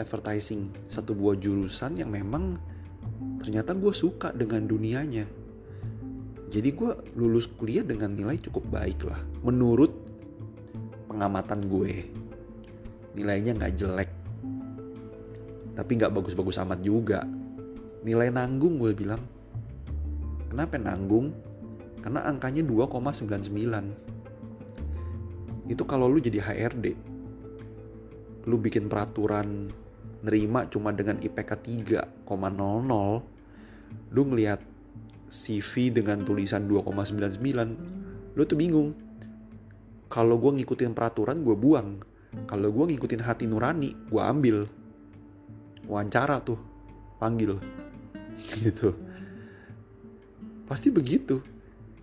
advertising 0.00 0.72
satu 0.88 1.14
buah 1.14 1.36
jurusan 1.38 2.00
yang 2.00 2.10
memang 2.10 2.58
ternyata 3.38 3.76
gue 3.76 3.92
suka 3.92 4.32
dengan 4.32 4.64
dunianya. 4.64 5.28
Jadi 6.48 6.70
gue 6.70 6.92
lulus 7.18 7.50
kuliah 7.50 7.82
dengan 7.82 8.14
nilai 8.14 8.38
cukup 8.38 8.64
baik 8.70 9.10
lah 9.10 9.18
menurut 9.42 9.90
pengamatan 11.10 11.66
gue 11.66 12.06
nilainya 13.14 13.54
nggak 13.54 13.74
jelek. 13.74 14.10
Tapi 15.74 15.90
nggak 15.98 16.14
bagus-bagus 16.14 16.62
amat 16.62 16.82
juga. 16.82 17.26
Nilai 18.06 18.30
nanggung 18.30 18.78
gue 18.78 18.94
bilang. 18.94 19.22
Kenapa 20.50 20.78
nanggung? 20.78 21.34
Karena 21.98 22.28
angkanya 22.28 22.62
2,99 22.62 24.14
itu 25.64 25.80
kalau 25.88 26.04
lu 26.12 26.20
jadi 26.20 26.44
HRD 26.44 26.92
lu 28.44 28.60
bikin 28.60 28.92
peraturan 28.92 29.72
nerima 30.20 30.68
cuma 30.68 30.92
dengan 30.92 31.16
IPK 31.16 31.50
3,00 31.64 32.28
lu 34.12 34.22
ngelihat 34.28 34.60
CV 35.32 35.72
dengan 35.88 36.20
tulisan 36.28 36.68
2,99 36.68 38.36
lu 38.36 38.42
tuh 38.44 38.58
bingung. 38.58 38.92
Kalau 40.12 40.36
gue 40.38 40.60
ngikutin 40.60 40.92
peraturan 40.92 41.40
gue 41.40 41.56
buang 41.56 42.04
kalau 42.44 42.68
gue 42.70 42.84
ngikutin 42.94 43.22
hati 43.22 43.46
nurani 43.48 43.94
gue 44.10 44.22
ambil. 44.22 44.66
Wawancara 45.88 46.40
tuh 46.40 46.58
panggil. 47.18 47.58
Gitu. 48.60 48.94
Pasti 50.66 50.90
begitu. 50.90 51.40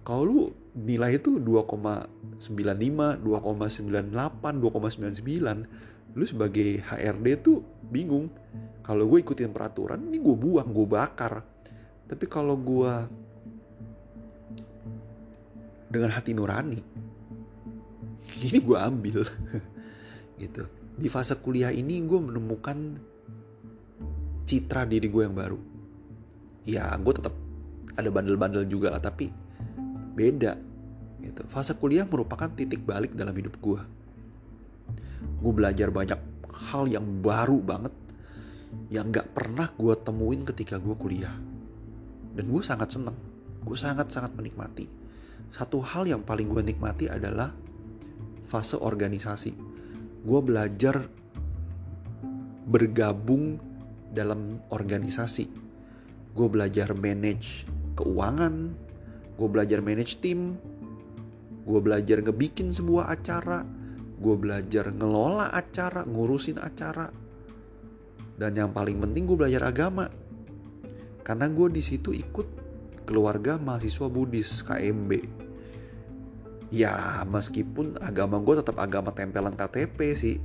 Kalau 0.01 0.25
lu 0.25 0.49
nilai 0.71 1.19
itu 1.19 1.35
2,95 1.35 2.39
2,98 2.39 4.15
2,99 4.15 5.91
lu 6.15 6.25
sebagai 6.27 6.83
HRD 6.83 7.27
tuh 7.39 7.63
bingung. 7.87 8.27
Kalau 8.81 9.07
gue 9.07 9.21
ikutin 9.21 9.53
peraturan 9.53 10.01
ini 10.09 10.19
gue 10.19 10.35
buang 10.35 10.71
gue 10.71 10.87
bakar. 10.87 11.43
Tapi 12.07 12.25
kalau 12.27 12.59
gue 12.59 12.93
dengan 15.91 16.11
hati 16.11 16.31
nurani, 16.31 16.79
ini 18.47 18.59
gue 18.59 18.77
ambil. 18.79 19.27
gitu. 20.41 20.65
Di 20.97 21.07
fase 21.07 21.37
kuliah 21.37 21.69
ini 21.69 22.01
gue 22.01 22.17
menemukan 22.17 22.97
citra 24.43 24.89
diri 24.89 25.07
gue 25.07 25.21
yang 25.21 25.37
baru. 25.37 25.59
Ya 26.65 26.89
gue 26.97 27.13
tetap 27.13 27.37
ada 27.93 28.09
bandel-bandel 28.09 28.65
juga 28.65 28.89
lah, 28.89 29.01
tapi 29.01 29.29
beda. 30.17 30.57
Gitu. 31.21 31.41
Fase 31.45 31.77
kuliah 31.77 32.09
merupakan 32.09 32.49
titik 32.49 32.81
balik 32.81 33.13
dalam 33.13 33.37
hidup 33.37 33.61
gue. 33.61 33.81
Gue 35.37 35.53
belajar 35.53 35.93
banyak 35.93 36.17
hal 36.73 36.89
yang 36.89 37.05
baru 37.21 37.61
banget 37.61 37.93
yang 38.91 39.11
gak 39.11 39.31
pernah 39.35 39.67
gue 39.75 39.93
temuin 39.99 40.43
ketika 40.47 40.79
gue 40.79 40.95
kuliah 40.95 41.33
dan 42.35 42.45
gue 42.47 42.63
sangat 42.63 42.95
seneng 42.95 43.15
gue 43.61 43.77
sangat-sangat 43.77 44.31
menikmati 44.35 44.87
satu 45.51 45.83
hal 45.83 46.07
yang 46.07 46.23
paling 46.23 46.47
gue 46.47 46.63
nikmati 46.63 47.11
adalah 47.11 47.51
fase 48.47 48.79
organisasi 48.79 49.70
gue 50.21 50.39
belajar 50.41 51.09
bergabung 52.69 53.57
dalam 54.13 54.61
organisasi. 54.69 55.49
Gue 56.31 56.47
belajar 56.47 56.93
manage 56.95 57.67
keuangan 57.97 58.71
gue 59.35 59.49
belajar 59.49 59.83
manage 59.83 60.21
tim 60.21 60.55
gue 61.65 61.79
belajar 61.81 62.21
ngebikin 62.21 62.71
sebuah 62.71 63.09
acara 63.11 63.65
gue 64.21 64.35
belajar 64.37 64.93
ngelola 64.93 65.49
acara 65.49 66.05
ngurusin 66.05 66.61
acara. 66.61 67.09
Dan 68.37 68.57
yang 68.57 68.71
paling 68.73 69.01
penting 69.01 69.25
gue 69.25 69.37
belajar 69.37 69.65
agama. 69.69 70.09
Karena 71.21 71.49
gue 71.49 71.67
di 71.73 71.81
situ 71.81 72.13
ikut 72.13 72.47
keluarga 73.05 73.57
mahasiswa 73.57 74.09
Buddhis 74.09 74.61
KMB 74.65 75.40
ya 76.71 77.21
meskipun 77.27 77.99
agama 77.99 78.39
gue 78.39 78.63
tetap 78.63 78.79
agama 78.79 79.11
tempelan 79.11 79.53
KTP 79.53 79.99
sih. 80.15 80.35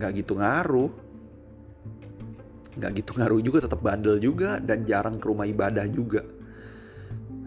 Nggak 0.00 0.24
gitu 0.24 0.40
ngaruh. 0.40 0.90
Nggak 2.80 2.90
gitu 3.04 3.10
ngaruh 3.20 3.40
juga 3.44 3.58
tetap 3.68 3.80
bandel 3.84 4.16
juga 4.18 4.56
dan 4.58 4.82
jarang 4.88 5.20
ke 5.20 5.24
rumah 5.28 5.44
ibadah 5.44 5.84
juga. 5.86 6.24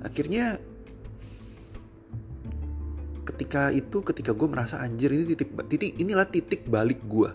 Akhirnya 0.05 0.61
ketika 3.25 3.73
itu 3.73 4.05
ketika 4.05 4.31
gue 4.33 4.47
merasa 4.49 4.81
anjir 4.81 5.09
ini 5.13 5.33
titik 5.33 5.53
titik 5.69 5.97
inilah 5.97 6.25
titik 6.25 6.65
balik 6.69 7.01
gue 7.05 7.29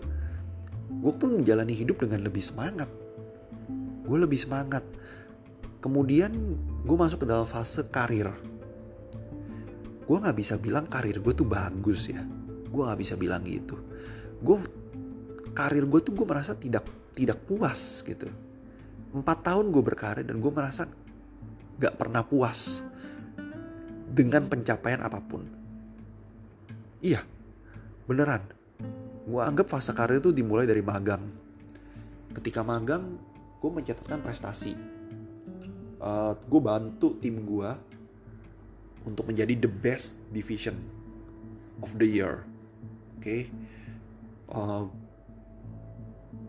gue 0.97 1.13
pun 1.13 1.39
menjalani 1.39 1.77
hidup 1.77 2.03
dengan 2.03 2.25
lebih 2.25 2.41
semangat. 2.41 2.89
Gue 4.07 4.17
lebih 4.17 4.39
semangat. 4.39 4.81
Kemudian 5.77 6.33
gue 6.83 6.97
masuk 6.97 7.23
ke 7.23 7.27
dalam 7.29 7.45
fase 7.45 7.85
karir 7.93 8.33
gue 10.07 10.17
nggak 10.17 10.37
bisa 10.39 10.55
bilang 10.55 10.87
karir 10.87 11.19
gue 11.19 11.33
tuh 11.35 11.47
bagus 11.47 12.07
ya 12.07 12.23
gue 12.67 12.81
nggak 12.81 12.99
bisa 12.99 13.13
bilang 13.19 13.43
gitu 13.43 13.75
gue 14.39 14.57
karir 15.51 15.83
gue 15.83 15.99
tuh 15.99 16.15
gue 16.15 16.25
merasa 16.25 16.55
tidak 16.55 16.87
tidak 17.11 17.43
puas 17.43 18.01
gitu 18.07 18.31
empat 19.11 19.51
tahun 19.51 19.69
gue 19.69 19.83
berkarir 19.83 20.23
dan 20.23 20.39
gue 20.39 20.51
merasa 20.51 20.87
gak 21.77 21.95
pernah 21.95 22.25
puas 22.25 22.81
dengan 24.07 24.49
pencapaian 24.49 25.01
apa 25.01 25.21
pun 25.21 25.57
Iya, 26.97 27.21
beneran. 28.09 28.41
Gue 29.29 29.41
anggap 29.43 29.69
fase 29.69 29.93
karir 29.93 30.17
itu 30.17 30.33
dimulai 30.33 30.65
dari 30.65 30.81
magang. 30.81 31.21
Ketika 32.33 32.65
magang, 32.65 33.21
gue 33.61 33.69
mencatatkan 33.69 34.25
prestasi. 34.25 34.73
Uh, 35.97 36.33
gue 36.37 36.61
bantu 36.61 37.17
tim 37.21 37.41
gue 37.41 37.69
untuk 39.07 39.31
menjadi 39.31 39.55
the 39.55 39.71
best 39.71 40.19
division 40.35 40.75
of 41.79 41.95
the 41.95 42.07
year. 42.07 42.43
Oke, 43.17 43.23
okay? 43.23 43.41
uh, 44.51 44.85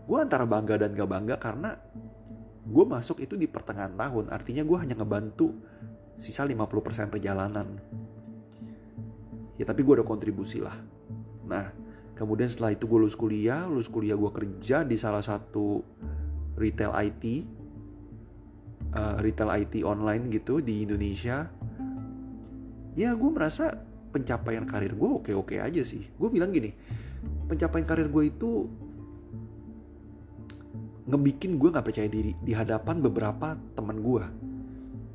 gue 0.05 0.17
antara 0.19 0.43
bangga 0.43 0.83
dan 0.83 0.91
gak 0.91 1.09
bangga 1.09 1.35
karena 1.39 1.79
gue 2.69 2.85
masuk 2.85 3.23
itu 3.23 3.39
di 3.39 3.47
pertengahan 3.47 3.95
tahun. 3.95 4.29
Artinya 4.29 4.61
gue 4.67 4.77
hanya 4.77 4.93
ngebantu 4.99 5.55
sisa 6.19 6.43
50% 6.43 7.07
perjalanan 7.07 7.79
ya 9.59 9.67
tapi 9.67 9.83
gue 9.83 9.99
ada 9.99 10.07
kontribusi 10.07 10.63
lah 10.63 10.75
nah 11.43 11.67
kemudian 12.15 12.47
setelah 12.47 12.71
itu 12.75 12.87
gue 12.87 12.99
lulus 12.99 13.15
kuliah 13.19 13.67
lulus 13.67 13.91
kuliah 13.91 14.15
gue 14.15 14.31
kerja 14.31 14.87
di 14.87 14.95
salah 14.95 15.23
satu 15.23 15.83
retail 16.55 16.95
IT 16.95 17.23
uh, 18.95 19.19
retail 19.19 19.51
IT 19.51 19.83
online 19.83 20.31
gitu 20.31 20.63
di 20.63 20.87
Indonesia 20.87 21.51
ya 22.93 23.13
gue 23.13 23.29
merasa 23.29 23.73
pencapaian 24.09 24.65
karir 24.65 24.97
gue 24.97 25.09
oke 25.09 25.31
oke 25.33 25.55
aja 25.61 25.81
sih 25.85 26.01
gue 26.01 26.29
bilang 26.29 26.49
gini 26.49 26.73
pencapaian 27.45 27.85
karir 27.85 28.09
gue 28.09 28.23
itu 28.29 28.65
ngebikin 31.09 31.57
gue 31.57 31.69
nggak 31.73 31.85
percaya 31.85 32.09
diri 32.09 32.33
di 32.41 32.53
hadapan 32.53 33.01
beberapa 33.01 33.57
teman 33.77 34.01
gue 34.01 34.25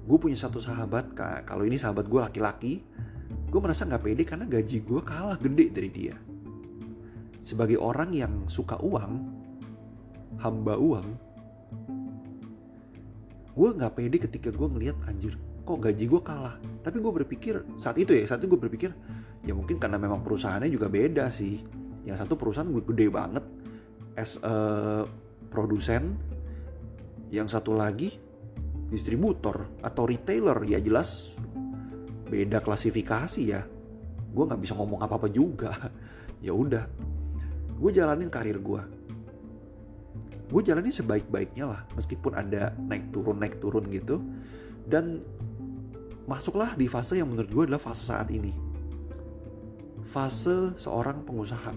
gue 0.05 0.19
punya 0.21 0.39
satu 0.39 0.61
sahabat 0.61 1.15
kalau 1.47 1.65
ini 1.65 1.79
sahabat 1.81 2.07
gue 2.07 2.21
laki-laki 2.21 2.85
gue 3.55 3.63
merasa 3.63 3.87
nggak 3.87 4.03
pede 4.03 4.23
karena 4.27 4.51
gaji 4.51 4.83
gue 4.83 4.99
kalah 5.07 5.39
gede 5.39 5.71
dari 5.71 5.87
dia. 5.87 6.19
Sebagai 7.47 7.79
orang 7.79 8.11
yang 8.11 8.51
suka 8.51 8.75
uang, 8.83 9.31
hamba 10.43 10.75
uang, 10.75 11.07
gue 13.55 13.71
nggak 13.79 13.95
pede 13.95 14.17
ketika 14.27 14.51
gue 14.51 14.67
ngelihat 14.67 14.99
anjir 15.07 15.39
kok 15.63 15.79
gaji 15.79 16.05
gue 16.11 16.19
kalah. 16.19 16.59
Tapi 16.85 17.01
gue 17.01 17.13
berpikir 17.25 17.55
saat 17.81 17.97
itu 17.97 18.13
ya 18.13 18.29
saat 18.29 18.45
itu 18.45 18.53
gue 18.53 18.61
berpikir 18.69 18.93
ya 19.41 19.57
mungkin 19.57 19.81
karena 19.81 19.97
memang 19.97 20.21
perusahaannya 20.21 20.69
juga 20.69 20.93
beda 20.93 21.33
sih. 21.33 21.65
Yang 22.05 22.29
satu 22.29 22.37
perusahaan 22.37 22.69
gede 22.69 23.09
banget 23.09 23.45
as 24.21 24.37
a 24.45 25.09
produsen, 25.49 26.21
yang 27.33 27.49
satu 27.49 27.73
lagi 27.73 28.21
distributor 28.93 29.65
atau 29.81 30.05
retailer 30.05 30.61
ya 30.69 30.77
jelas. 30.79 31.33
Beda 32.29 32.61
klasifikasi 32.61 33.41
ya. 33.41 33.65
Gue 34.35 34.45
nggak 34.45 34.61
bisa 34.61 34.77
ngomong 34.77 35.01
apa 35.01 35.17
apa 35.17 35.29
juga. 35.33 35.73
Ya 36.45 36.53
udah 36.53 36.85
gue 37.81 37.89
jalanin 37.89 38.29
karir 38.29 38.61
gue 38.61 38.83
gue 40.55 40.63
jalanin 40.63 40.93
sebaik-baiknya 40.95 41.67
lah 41.67 41.81
meskipun 41.99 42.37
ada 42.37 42.71
naik 42.77 43.11
turun 43.11 43.43
naik 43.43 43.59
turun 43.59 43.85
gitu. 43.91 44.21
Dan 44.85 45.25
masuklah 46.25 46.73
di 46.73 46.89
fase 46.89 47.21
yang 47.21 47.29
menurut 47.29 47.51
gue 47.53 47.63
adalah 47.69 47.83
fase 47.83 48.09
saat 48.09 48.29
ini. 48.33 48.53
Fase 50.05 50.73
seorang 50.77 51.25
pengusaha. 51.25 51.73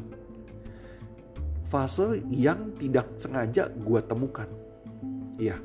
Fase 1.68 2.24
yang 2.32 2.72
tidak 2.80 3.12
sengaja 3.20 3.68
gue 3.68 4.00
temukan. 4.08 4.48
Iya. 5.36 5.60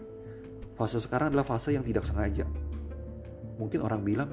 Fase 0.74 0.98
sekarang 0.98 1.30
adalah 1.30 1.46
fase 1.46 1.74
yang 1.74 1.86
tidak 1.86 2.02
sengaja. 2.02 2.42
Mungkin 3.58 3.86
orang 3.86 4.02
bilang 4.02 4.30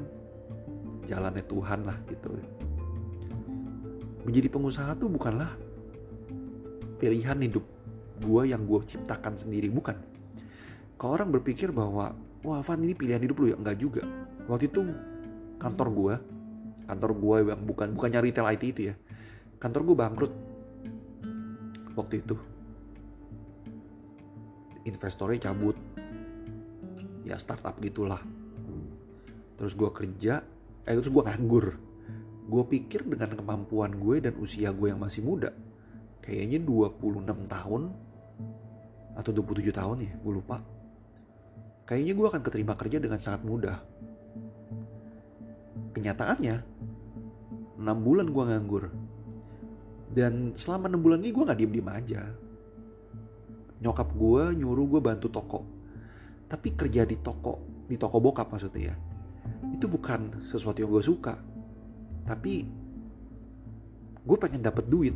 jalannya 1.05 1.45
Tuhan 1.45 1.85
lah 1.85 1.97
gitu. 2.09 2.33
Menjadi 4.25 4.49
pengusaha 4.49 4.97
tuh 4.97 5.09
bukanlah 5.09 5.53
pilihan 6.97 7.37
hidup 7.37 7.65
gue 8.19 8.41
yang 8.49 8.65
gue 8.65 8.79
ciptakan 8.85 9.37
sendiri 9.37 9.69
bukan. 9.69 9.95
Kalau 10.97 11.15
orang 11.15 11.31
berpikir 11.31 11.69
bahwa 11.71 12.17
wah 12.43 12.59
Van 12.65 12.81
ini 12.81 12.97
pilihan 12.97 13.21
hidup 13.23 13.37
lu 13.39 13.53
ya? 13.53 13.55
Enggak 13.55 13.77
juga 13.79 14.03
waktu 14.49 14.67
itu 14.67 14.81
kantor 15.61 15.87
gue 15.93 16.15
kantor 16.89 17.11
gue 17.13 17.35
yang 17.53 17.61
bukan 17.69 17.93
bukannya 17.93 18.19
retail 18.25 18.49
IT 18.49 18.63
itu 18.65 18.81
ya 18.89 18.95
kantor 19.59 19.81
gue 19.91 19.95
bangkrut. 19.95 20.33
Waktu 21.93 22.23
itu 22.23 22.35
investornya 24.87 25.51
cabut. 25.51 25.75
Ya 27.27 27.35
startup 27.37 27.77
gitulah. 27.83 28.23
Terus 29.59 29.75
gue 29.75 29.89
kerja 29.91 30.41
eh 30.87 30.93
terus 30.95 31.11
gue 31.11 31.21
nganggur. 31.21 31.75
Gue 32.49 32.63
pikir 32.65 33.05
dengan 33.05 33.37
kemampuan 33.37 33.93
gue 33.99 34.25
dan 34.25 34.33
usia 34.41 34.73
gue 34.73 34.89
yang 34.89 34.97
masih 34.97 35.21
muda 35.21 35.53
kayaknya 36.25 36.61
26 36.61 37.25
tahun 37.45 37.81
atau 39.13 39.31
27 39.35 39.69
tahun 39.69 39.97
ya 40.09 40.13
gue 40.17 40.33
lupa. 40.33 40.57
Kayaknya 41.85 42.13
gue 42.17 42.27
akan 42.33 42.41
keterima 42.41 42.73
kerja 42.73 42.97
dengan 42.97 43.19
sangat 43.21 43.45
mudah 43.45 43.77
kenyataannya. 45.99 46.55
6 47.79 47.85
bulan 48.05 48.27
gue 48.31 48.43
nganggur. 48.43 48.83
Dan 50.09 50.55
selama 50.55 50.89
6 50.89 51.03
bulan 51.03 51.19
ini 51.21 51.31
gue 51.35 51.43
gak 51.43 51.59
diem-diem 51.59 51.89
aja. 51.91 52.21
Nyokap 53.79 54.09
gue 54.15 54.43
nyuruh 54.59 54.87
gue 54.97 55.01
bantu 55.03 55.27
toko. 55.27 55.61
Tapi 56.49 56.73
kerja 56.73 57.05
di 57.05 57.19
toko 57.19 57.83
di 57.89 57.97
toko 57.97 58.21
bokap 58.21 58.53
maksudnya 58.53 58.93
ya 58.93 58.95
itu 59.73 59.85
bukan 59.89 60.43
sesuatu 60.45 60.81
yang 60.81 60.91
gue 60.91 61.03
suka. 61.03 61.35
Tapi 62.25 62.53
gue 64.23 64.37
pengen 64.37 64.61
dapet 64.61 64.85
duit. 64.87 65.15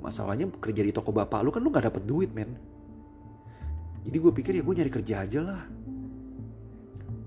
Masalahnya 0.00 0.48
kerja 0.60 0.80
di 0.80 0.92
toko 0.94 1.12
bapak 1.12 1.44
lu 1.44 1.50
kan 1.52 1.60
lu 1.60 1.68
nggak 1.68 1.92
dapet 1.92 2.02
duit 2.08 2.30
men. 2.32 2.56
Jadi 4.06 4.16
gue 4.16 4.32
pikir 4.32 4.52
ya 4.56 4.62
gue 4.64 4.74
nyari 4.74 4.92
kerja 4.92 5.14
aja 5.24 5.40
lah. 5.44 5.62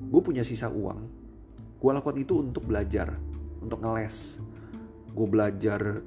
Gue 0.09 0.21
punya 0.21 0.41
sisa 0.45 0.69
uang 0.69 1.12
gue 1.83 1.91
lakukan 1.91 2.15
itu 2.15 2.39
untuk 2.39 2.63
belajar 2.63 3.19
untuk 3.59 3.83
ngeles. 3.83 4.39
Gue 5.11 5.27
belajar 5.27 5.99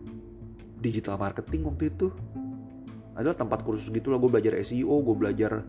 digital 0.81 1.21
marketing 1.21 1.69
waktu 1.69 1.93
itu. 1.93 2.09
Adalah 3.13 3.37
tempat 3.37 3.61
kursus 3.61 3.93
gitu 3.93 4.09
lah 4.09 4.17
gue 4.17 4.29
belajar 4.33 4.57
SEO 4.61 5.05
gue 5.05 5.17
belajar 5.17 5.65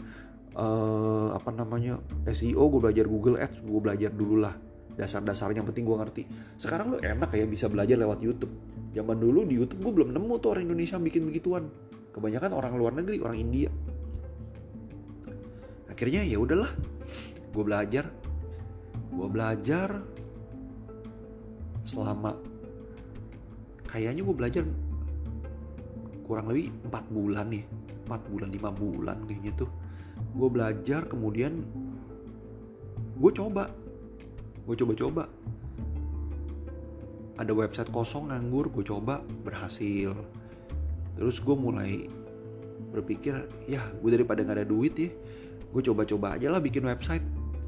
uh, 0.56 1.32
apa 1.32 1.52
namanya 1.52 2.00
SEO 2.28 2.60
gue 2.72 2.80
belajar 2.80 3.08
Google 3.08 3.40
Ads 3.40 3.68
gue 3.68 3.82
belajar 3.84 4.12
dulu 4.16 4.40
lah. 4.40 4.56
Dasar-dasarnya 4.96 5.60
yang 5.60 5.68
penting 5.68 5.84
gue 5.84 5.98
ngerti. 6.00 6.24
Sekarang 6.56 6.96
lo 6.96 6.98
enak 7.04 7.28
kayak 7.28 7.52
bisa 7.52 7.68
belajar 7.68 8.00
lewat 8.00 8.24
YouTube. 8.24 8.52
Zaman 8.96 9.20
dulu 9.20 9.44
di 9.44 9.60
YouTube 9.60 9.84
gue 9.84 9.94
belum 10.02 10.16
nemu 10.16 10.34
tuh 10.40 10.56
orang 10.56 10.72
Indonesia 10.72 10.96
bikin 10.96 11.28
begituan. 11.28 11.68
Kebanyakan 12.16 12.56
orang 12.56 12.74
luar 12.80 12.96
negeri 12.96 13.20
orang 13.20 13.38
India. 13.38 13.70
Akhirnya 15.92 16.24
ya 16.24 16.40
udahlah 16.40 16.72
gue 17.52 17.64
belajar 17.64 18.10
gue 19.14 19.28
belajar 19.28 19.90
selama 21.88 22.36
kayaknya 23.88 24.22
gue 24.22 24.36
belajar 24.36 24.64
kurang 26.28 26.52
lebih 26.52 26.76
empat 26.86 27.06
bulan 27.08 27.48
nih 27.48 27.64
empat 28.08 28.22
bulan 28.28 28.50
lima 28.52 28.70
bulan 28.72 29.18
kayaknya 29.28 29.54
tuh. 29.56 29.72
Gue 30.36 30.50
belajar 30.52 31.08
kemudian 31.08 31.64
gue 33.18 33.32
coba 33.32 33.72
gue 34.68 34.76
coba-coba. 34.76 35.24
Ada 37.38 37.54
website 37.54 37.94
kosong 37.94 38.34
nganggur 38.34 38.68
gue 38.74 38.84
coba 38.84 39.24
berhasil. 39.46 40.12
Terus 41.16 41.38
gue 41.42 41.56
mulai 41.56 42.08
berpikir 42.92 43.46
ya 43.68 43.84
gue 44.00 44.10
daripada 44.10 44.42
nggak 44.42 44.58
ada 44.64 44.68
duit 44.68 44.94
ya 44.96 45.10
gue 45.68 45.82
coba-coba 45.84 46.40
aja 46.40 46.48
lah 46.50 46.62
bikin 46.64 46.88
website 46.88 47.24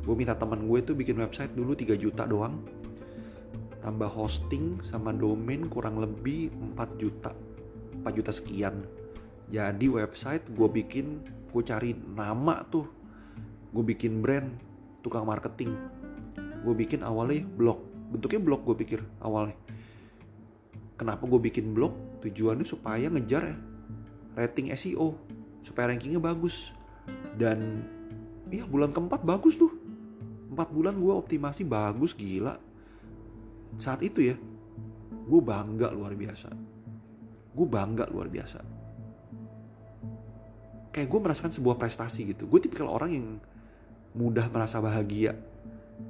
gue 0.09 0.17
minta 0.17 0.33
teman 0.33 0.65
gue 0.65 0.81
tuh 0.81 0.97
bikin 0.97 1.21
website 1.21 1.53
dulu 1.53 1.77
3 1.77 1.93
juta 1.93 2.25
doang. 2.25 2.65
Tambah 3.77 4.09
hosting 4.09 4.81
sama 4.81 5.13
domain 5.13 5.69
kurang 5.69 6.01
lebih 6.01 6.49
4 6.73 6.97
juta. 6.97 7.29
4 8.01 8.17
juta 8.17 8.33
sekian. 8.33 8.89
Jadi 9.53 9.85
website 9.85 10.49
gue 10.49 10.65
bikin 10.65 11.21
gue 11.53 11.61
cari 11.61 11.93
nama 11.93 12.65
tuh. 12.65 12.89
Gue 13.69 13.85
bikin 13.85 14.17
brand 14.25 14.49
tukang 15.05 15.29
marketing. 15.29 15.77
Gue 16.65 16.73
bikin 16.73 17.05
awalnya 17.05 17.45
blog. 17.45 17.77
Bentuknya 18.09 18.41
blog 18.41 18.65
gue 18.65 18.81
pikir 18.81 19.05
awalnya. 19.21 19.53
Kenapa 20.97 21.29
gue 21.29 21.37
bikin 21.37 21.69
blog? 21.77 21.93
Tujuannya 22.25 22.65
supaya 22.65 23.13
ngejar 23.13 23.45
ya 23.45 23.57
rating 24.33 24.73
SEO 24.73 25.13
supaya 25.61 25.93
rankingnya 25.93 26.17
bagus. 26.17 26.73
Dan 27.37 27.85
iya 28.49 28.65
bulan 28.65 28.89
keempat 28.89 29.21
bagus 29.21 29.53
tuh 29.53 29.68
empat 30.59 30.75
bulan 30.75 30.99
gue 30.99 31.13
optimasi 31.15 31.63
bagus 31.63 32.11
gila. 32.11 32.59
Saat 33.79 34.03
itu 34.03 34.27
ya 34.27 34.35
gue 35.07 35.39
bangga 35.39 35.87
luar 35.95 36.19
biasa. 36.19 36.51
Gue 37.55 37.63
bangga 37.63 38.11
luar 38.11 38.27
biasa. 38.27 38.59
Kayak 40.91 41.07
gue 41.07 41.19
merasakan 41.23 41.55
sebuah 41.55 41.79
prestasi 41.79 42.35
gitu. 42.35 42.43
Gue 42.51 42.59
tipikal 42.59 42.91
orang 42.91 43.11
yang 43.15 43.27
mudah 44.19 44.51
merasa 44.51 44.83
bahagia. 44.83 45.31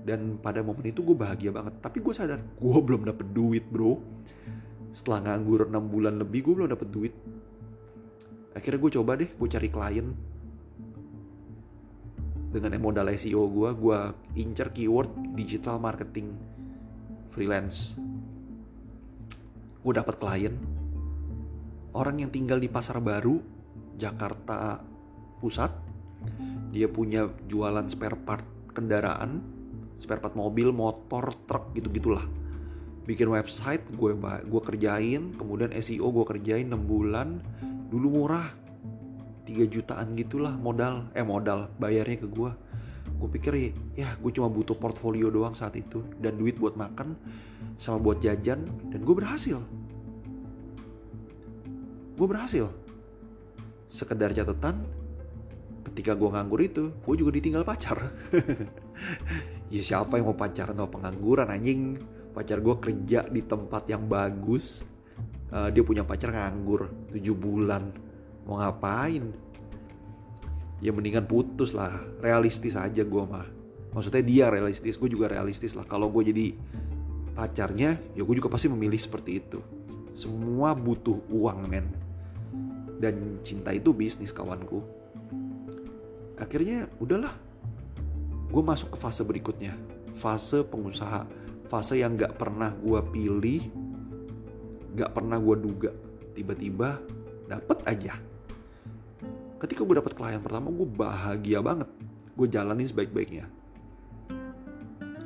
Dan 0.02 0.42
pada 0.42 0.66
momen 0.66 0.90
itu 0.90 1.06
gue 1.06 1.14
bahagia 1.14 1.54
banget. 1.54 1.78
Tapi 1.78 2.02
gue 2.02 2.14
sadar 2.18 2.42
gue 2.42 2.78
belum 2.90 3.06
dapet 3.06 3.30
duit 3.30 3.70
bro. 3.70 4.02
Setelah 4.90 5.30
nganggur 5.30 5.70
6 5.70 5.78
bulan 5.78 6.18
lebih 6.18 6.42
gue 6.42 6.54
belum 6.58 6.74
dapet 6.74 6.90
duit. 6.90 7.14
Akhirnya 8.58 8.82
gue 8.82 8.92
coba 8.98 9.14
deh 9.14 9.30
gue 9.30 9.46
cari 9.46 9.70
klien 9.70 10.10
dengan 12.50 12.74
modal 12.82 13.10
SEO 13.14 13.46
gue 13.50 13.70
gue 13.78 14.00
incer 14.42 14.74
keyword 14.74 15.38
digital 15.38 15.78
marketing 15.78 16.34
freelance. 17.30 17.94
Gue 19.80 19.94
dapat 19.96 20.18
klien 20.18 20.58
orang 21.94 22.22
yang 22.22 22.32
tinggal 22.34 22.62
di 22.62 22.70
pasar 22.70 23.02
baru 23.02 23.40
Jakarta 23.98 24.82
Pusat 25.40 25.72
dia 26.70 26.86
punya 26.92 27.26
jualan 27.50 27.88
spare 27.90 28.20
part 28.20 28.46
kendaraan 28.76 29.42
spare 29.98 30.22
part 30.22 30.36
mobil 30.38 30.70
motor 30.70 31.34
truk 31.48 31.74
gitu 31.74 31.90
gitulah 31.90 32.24
bikin 33.08 33.32
website 33.32 33.82
gue 33.90 34.14
gue 34.46 34.62
kerjain 34.62 35.34
kemudian 35.34 35.74
SEO 35.80 36.14
gue 36.14 36.26
kerjain 36.28 36.70
6 36.70 36.78
bulan 36.86 37.42
dulu 37.90 38.22
murah 38.22 38.54
3 39.50 39.66
jutaan 39.66 40.14
gitulah 40.14 40.54
modal. 40.54 41.10
Eh 41.18 41.26
modal 41.26 41.74
bayarnya 41.82 42.22
ke 42.22 42.30
gue 42.30 42.52
gue 43.20 43.30
pikir 43.36 43.76
ya 44.00 44.16
gue 44.16 44.32
cuma 44.32 44.48
butuh 44.48 44.80
portfolio 44.80 45.28
doang 45.28 45.52
saat 45.52 45.76
itu 45.76 46.00
dan 46.24 46.40
duit 46.40 46.56
buat 46.56 46.80
makan 46.80 47.20
sama 47.76 48.00
buat 48.00 48.24
jajan 48.24 48.64
dan 48.94 49.00
gue 49.04 49.16
berhasil. 49.16 49.60
Gue 52.16 52.28
berhasil. 52.28 52.72
Sekedar 53.92 54.32
catatan 54.32 54.88
ketika 55.92 56.16
gue 56.16 56.30
nganggur 56.32 56.62
itu 56.64 56.84
gue 56.94 57.16
juga 57.18 57.32
ditinggal 57.36 57.66
pacar. 57.66 57.98
Ya 59.70 59.86
siapa 59.86 60.18
yang 60.18 60.34
mau 60.34 60.36
pacaran 60.36 60.74
atau 60.74 60.90
pengangguran 60.90 61.46
anjing? 61.46 62.02
Pacar 62.34 62.58
gue 62.58 62.74
kerja 62.82 63.30
di 63.30 63.46
tempat 63.46 63.86
yang 63.86 64.10
bagus. 64.10 64.82
Uh, 65.54 65.70
dia 65.70 65.86
punya 65.86 66.02
pacar 66.02 66.34
nganggur 66.34 66.90
7 67.14 67.22
bulan 67.38 67.94
mau 68.50 68.58
ngapain? 68.58 69.30
Ya 70.82 70.90
mendingan 70.90 71.30
putus 71.30 71.78
lah. 71.78 72.02
Realistis 72.18 72.74
aja 72.74 73.06
gue 73.06 73.24
mah. 73.30 73.46
Maksudnya 73.94 74.26
dia 74.26 74.46
realistis 74.50 74.98
gue 74.98 75.06
juga 75.06 75.30
realistis 75.30 75.78
lah. 75.78 75.86
Kalau 75.86 76.10
gue 76.10 76.34
jadi 76.34 76.58
pacarnya 77.38 78.02
ya 78.18 78.26
gue 78.26 78.36
juga 78.42 78.50
pasti 78.50 78.74
memilih 78.74 78.98
seperti 78.98 79.38
itu. 79.38 79.62
Semua 80.18 80.74
butuh 80.74 81.22
uang 81.30 81.70
men. 81.70 81.86
Dan 82.98 83.38
cinta 83.46 83.70
itu 83.70 83.94
bisnis 83.94 84.34
kawanku 84.34 84.82
akhirnya 86.40 86.88
udahlah. 86.98 87.36
Gue 88.50 88.64
masuk 88.66 88.96
ke 88.96 88.98
fase 88.98 89.22
berikutnya. 89.22 89.78
Fase 90.18 90.66
pengusaha. 90.66 91.28
Fase 91.70 92.02
yang 92.02 92.18
gak 92.18 92.42
pernah 92.42 92.74
gue 92.74 92.98
pilih 93.14 93.62
gak 94.98 95.14
pernah 95.14 95.38
gue 95.38 95.56
duga. 95.60 95.92
Tiba-tiba 96.34 96.98
dapet 97.46 97.78
aja 97.86 98.29
ketika 99.60 99.84
gue 99.84 99.95
dapet 100.00 100.15
klien 100.15 100.39
pertama 100.39 100.72
gue 100.72 100.88
bahagia 100.88 101.60
banget. 101.60 101.91
Gue 102.34 102.48
jalanin 102.48 102.88
sebaik-baiknya. 102.88 103.52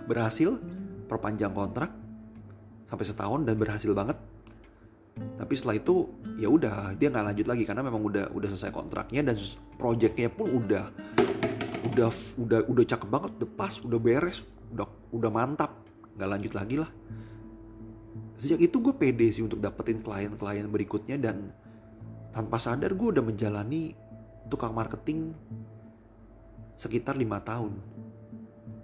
Berhasil 0.09 0.57
perpanjang 1.05 1.53
kontrak 1.53 1.93
sampai 2.89 3.05
setahun 3.05 3.45
dan 3.45 3.55
berhasil 3.55 3.93
banget. 3.93 4.17
Tapi 5.13 5.53
setelah 5.53 5.77
itu 5.77 6.09
ya 6.41 6.49
udah 6.49 6.97
dia 6.97 7.13
nggak 7.13 7.25
lanjut 7.29 7.45
lagi 7.45 7.63
karena 7.69 7.85
memang 7.85 8.01
udah 8.01 8.25
udah 8.33 8.47
selesai 8.57 8.73
kontraknya 8.73 9.21
dan 9.21 9.37
proyeknya 9.77 10.33
pun 10.33 10.49
udah 10.49 10.89
udah 11.93 12.09
udah 12.41 12.59
udah 12.65 12.83
cakep 12.89 13.09
banget 13.13 13.31
udah 13.37 13.49
pas 13.53 13.77
udah 13.85 13.99
beres 14.01 14.41
udah 14.73 14.89
udah 15.13 15.29
mantap. 15.29 15.77
Nggak 16.17 16.29
lanjut 16.33 16.53
lagi 16.57 16.75
lah. 16.81 16.89
Sejak 18.41 18.59
itu 18.65 18.81
gue 18.81 18.93
pede 18.97 19.29
sih 19.29 19.45
untuk 19.45 19.61
dapetin 19.61 20.01
klien-klien 20.01 20.65
berikutnya 20.65 21.21
dan 21.21 21.53
tanpa 22.33 22.57
sadar 22.57 22.97
gue 22.97 23.07
udah 23.13 23.21
menjalani 23.21 23.93
tukang 24.47 24.75
marketing 24.75 25.35
sekitar 26.77 27.15
lima 27.15 27.39
tahun. 27.39 27.77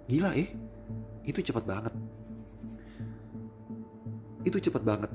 Gila 0.08 0.34
eh, 0.34 0.48
itu 1.26 1.40
cepat 1.44 1.64
banget. 1.66 1.94
Itu 4.42 4.56
cepat 4.56 4.82
banget. 4.82 5.10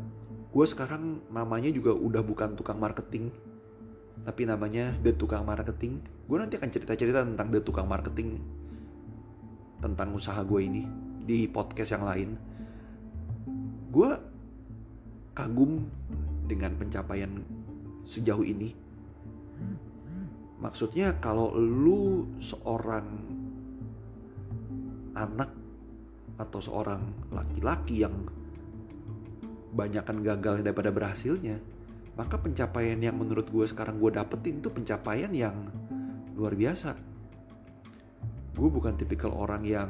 Gue 0.56 0.66
sekarang 0.70 1.20
namanya 1.34 1.68
juga 1.68 1.92
udah 1.92 2.24
bukan 2.24 2.56
tukang 2.56 2.80
marketing, 2.80 3.28
tapi 4.24 4.48
namanya 4.48 4.96
The 5.04 5.12
Tukang 5.12 5.44
Marketing. 5.44 6.00
Gue 6.26 6.38
nanti 6.40 6.56
akan 6.56 6.72
cerita-cerita 6.72 7.28
tentang 7.28 7.52
The 7.52 7.60
Tukang 7.60 7.92
Marketing, 7.92 8.40
tentang 9.84 10.16
usaha 10.16 10.40
gue 10.48 10.62
ini 10.64 10.88
di 11.28 11.44
podcast 11.52 11.92
yang 11.92 12.08
lain. 12.08 12.30
Gue 13.92 14.16
kagum 15.36 15.84
dengan 16.48 16.72
pencapaian 16.80 17.44
sejauh 18.08 18.46
ini 18.48 18.72
Maksudnya 20.60 21.20
kalau 21.20 21.52
lu 21.56 22.28
seorang 22.40 23.08
anak 25.16 25.52
atau 26.36 26.60
seorang 26.60 27.32
laki-laki 27.32 28.04
yang 28.04 28.28
banyakkan 29.76 30.24
gagal 30.24 30.64
daripada 30.64 30.92
berhasilnya, 30.92 31.60
maka 32.16 32.40
pencapaian 32.40 32.96
yang 33.00 33.20
menurut 33.20 33.52
gue 33.52 33.68
sekarang 33.68 34.00
gue 34.00 34.12
dapetin 34.16 34.64
tuh 34.64 34.72
pencapaian 34.72 35.32
yang 35.36 35.68
luar 36.36 36.56
biasa. 36.56 36.96
Gue 38.56 38.70
bukan 38.72 38.96
tipikal 38.96 39.36
orang 39.36 39.68
yang 39.68 39.90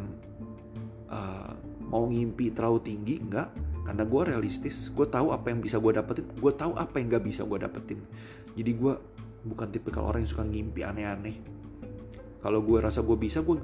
uh, 1.09 1.53
mau 1.85 2.09
ngimpi 2.09 2.49
terlalu 2.49 2.81
tinggi, 2.81 3.21
enggak. 3.21 3.53
Karena 3.85 4.01
gue 4.01 4.21
realistis, 4.33 4.89
gue 4.89 5.05
tahu 5.05 5.29
apa 5.29 5.53
yang 5.53 5.61
bisa 5.61 5.77
gue 5.77 5.93
dapetin, 5.93 6.25
gue 6.33 6.53
tahu 6.57 6.73
apa 6.73 6.97
yang 6.97 7.07
gak 7.13 7.25
bisa 7.25 7.45
gue 7.45 7.59
dapetin. 7.61 8.01
Jadi 8.57 8.71
gue 8.73 8.93
bukan 9.45 9.69
tipikal 9.69 10.09
orang 10.09 10.25
yang 10.25 10.31
suka 10.33 10.43
ngimpi 10.43 10.81
aneh-aneh. 10.81 11.37
Kalau 12.41 12.59
gue 12.65 12.77
rasa 12.81 13.05
gue 13.05 13.17
bisa 13.17 13.45
gue 13.45 13.57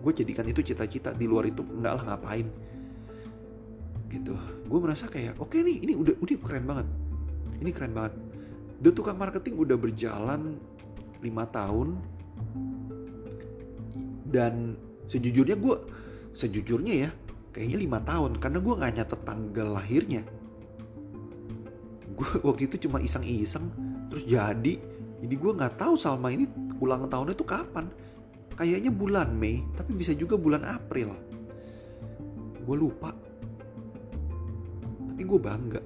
gue 0.00 0.12
jadikan 0.16 0.46
itu 0.46 0.62
cita-cita 0.62 1.10
di 1.12 1.26
luar 1.26 1.50
itu. 1.50 1.66
Enggak 1.66 2.00
lah 2.00 2.04
ngapain? 2.14 2.46
Gitu. 4.10 4.34
Gue 4.66 4.78
merasa 4.78 5.10
kayak 5.10 5.38
oke 5.42 5.50
okay 5.50 5.66
nih 5.66 5.76
ini 5.82 5.92
udah 5.98 6.14
udah 6.22 6.36
keren 6.42 6.64
banget. 6.66 6.86
Ini 7.60 7.70
keren 7.74 7.92
banget. 7.92 8.14
The 8.80 8.90
tukang 8.94 9.18
marketing 9.18 9.58
udah 9.60 9.76
berjalan 9.76 10.56
lima 11.20 11.44
tahun. 11.50 11.98
Dan 14.30 14.78
sejujurnya 15.10 15.58
gue 15.58 15.76
sejujurnya 16.38 16.94
ya 17.06 17.10
kayaknya 17.50 17.78
lima 17.82 17.98
tahun. 18.02 18.38
Karena 18.38 18.58
gue 18.62 18.74
nggak 18.78 18.92
nyatet 18.94 19.20
tanggal 19.26 19.68
lahirnya. 19.74 20.22
Gue 22.14 22.30
waktu 22.46 22.70
itu 22.70 22.86
cuma 22.88 23.02
iseng-iseng 23.02 23.90
terus 24.10 24.26
jadi 24.26 24.89
jadi 25.20 25.34
gue 25.36 25.52
nggak 25.52 25.76
tahu 25.76 25.94
Salma 26.00 26.32
ini 26.32 26.48
ulang 26.80 27.04
tahunnya 27.04 27.36
itu 27.36 27.44
kapan. 27.44 27.92
Kayaknya 28.56 28.92
bulan 28.92 29.28
Mei, 29.36 29.64
tapi 29.76 29.92
bisa 29.96 30.16
juga 30.16 30.36
bulan 30.36 30.64
April. 30.64 31.12
Gue 32.64 32.76
lupa. 32.76 33.12
Tapi 35.12 35.22
gue 35.24 35.40
bangga. 35.40 35.80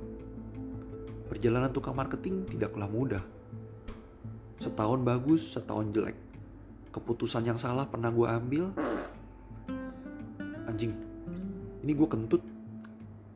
Perjalanan 1.31 1.71
tukang 1.75 1.99
marketing 1.99 2.47
tidaklah 2.47 2.87
mudah. 2.87 3.25
Setahun 4.63 5.03
bagus, 5.03 5.55
setahun 5.55 5.91
jelek. 5.91 6.19
Keputusan 6.95 7.47
yang 7.47 7.59
salah 7.59 7.91
pernah 7.91 8.15
gue 8.15 8.27
ambil. 8.27 8.71
Anjing, 10.71 10.95
ini 11.83 11.93
gue 11.95 12.09
kentut. 12.11 12.43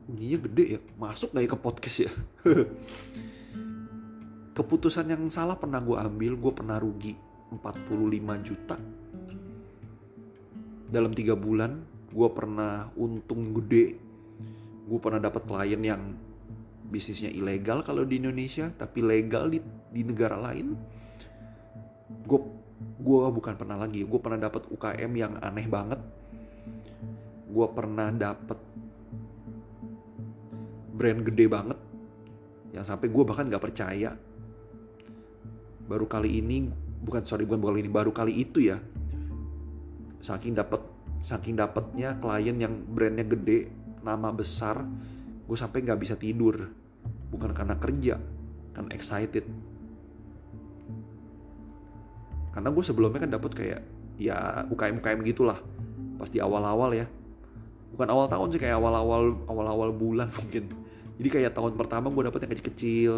Bunyinya 0.09 0.39
gede 0.47 0.65
ya, 0.73 0.79
masuk 0.97 1.35
gak 1.35 1.43
ya 1.45 1.49
ke 1.53 1.59
podcast 1.59 1.97
ya? 2.07 2.11
keputusan 4.59 5.07
yang 5.07 5.23
salah 5.31 5.55
pernah 5.55 5.79
gue 5.79 5.95
ambil 5.95 6.35
gue 6.35 6.51
pernah 6.51 6.75
rugi 6.75 7.15
45 7.55 8.43
juta. 8.43 8.75
Dalam 10.91 11.15
tiga 11.15 11.39
bulan 11.39 11.79
gue 12.11 12.27
pernah 12.35 12.91
untung 12.99 13.55
gede. 13.55 13.95
Gue 14.83 14.99
pernah 14.99 15.23
dapat 15.23 15.47
klien 15.47 15.79
yang 15.79 16.11
bisnisnya 16.91 17.31
ilegal 17.31 17.87
kalau 17.87 18.03
di 18.03 18.19
Indonesia 18.19 18.67
tapi 18.75 18.99
legal 18.99 19.47
di, 19.47 19.63
di 19.95 20.03
negara 20.03 20.35
lain. 20.35 20.75
Gue 22.27 22.39
gue 22.99 23.19
bukan 23.31 23.55
pernah 23.55 23.79
lagi 23.79 24.03
gue 24.03 24.19
pernah 24.19 24.43
dapat 24.43 24.67
UKM 24.67 25.11
yang 25.15 25.39
aneh 25.39 25.71
banget. 25.71 26.03
Gue 27.47 27.67
pernah 27.71 28.11
dapat 28.11 28.59
brand 30.99 31.21
gede 31.31 31.47
banget. 31.47 31.79
Yang 32.75 32.85
sampai 32.91 33.07
gue 33.07 33.23
bahkan 33.23 33.47
nggak 33.47 33.63
percaya 33.63 34.19
baru 35.89 36.05
kali 36.05 36.37
ini 36.37 36.69
bukan 37.01 37.25
sorry 37.25 37.49
bukan 37.49 37.73
kali 37.73 37.81
ini 37.81 37.89
baru 37.89 38.13
kali 38.13 38.37
itu 38.37 38.61
ya. 38.61 38.77
Saking 40.21 40.53
dapat 40.53 40.85
saking 41.25 41.57
dapatnya 41.57 42.21
klien 42.21 42.55
yang 42.61 42.73
brandnya 42.85 43.25
gede 43.25 43.73
nama 44.05 44.29
besar 44.29 44.85
gue 45.49 45.57
sampai 45.57 45.81
nggak 45.81 45.99
bisa 45.99 46.13
tidur. 46.13 46.69
Bukan 47.33 47.57
karena 47.57 47.73
kerja 47.81 48.21
kan 48.77 48.85
excited. 48.93 49.49
Karena 52.53 52.69
gue 52.69 52.83
sebelumnya 52.85 53.25
kan 53.25 53.31
dapat 53.33 53.51
kayak 53.57 53.81
ya 54.21 54.67
UKM 54.69 55.01
UKM 55.01 55.19
gitulah 55.25 55.57
pas 56.21 56.29
di 56.29 56.37
awal-awal 56.37 56.93
ya. 56.93 57.09
Bukan 57.89 58.05
awal 58.13 58.29
tahun 58.29 58.53
sih 58.53 58.61
kayak 58.61 58.77
awal-awal 58.77 59.41
awal-awal 59.49 59.89
bulan 59.89 60.29
mungkin. 60.37 60.69
Jadi 61.17 61.29
kayak 61.33 61.57
tahun 61.57 61.73
pertama 61.73 62.13
gue 62.13 62.23
dapet 62.29 62.45
yang 62.45 62.51
kecil-kecil 62.53 63.13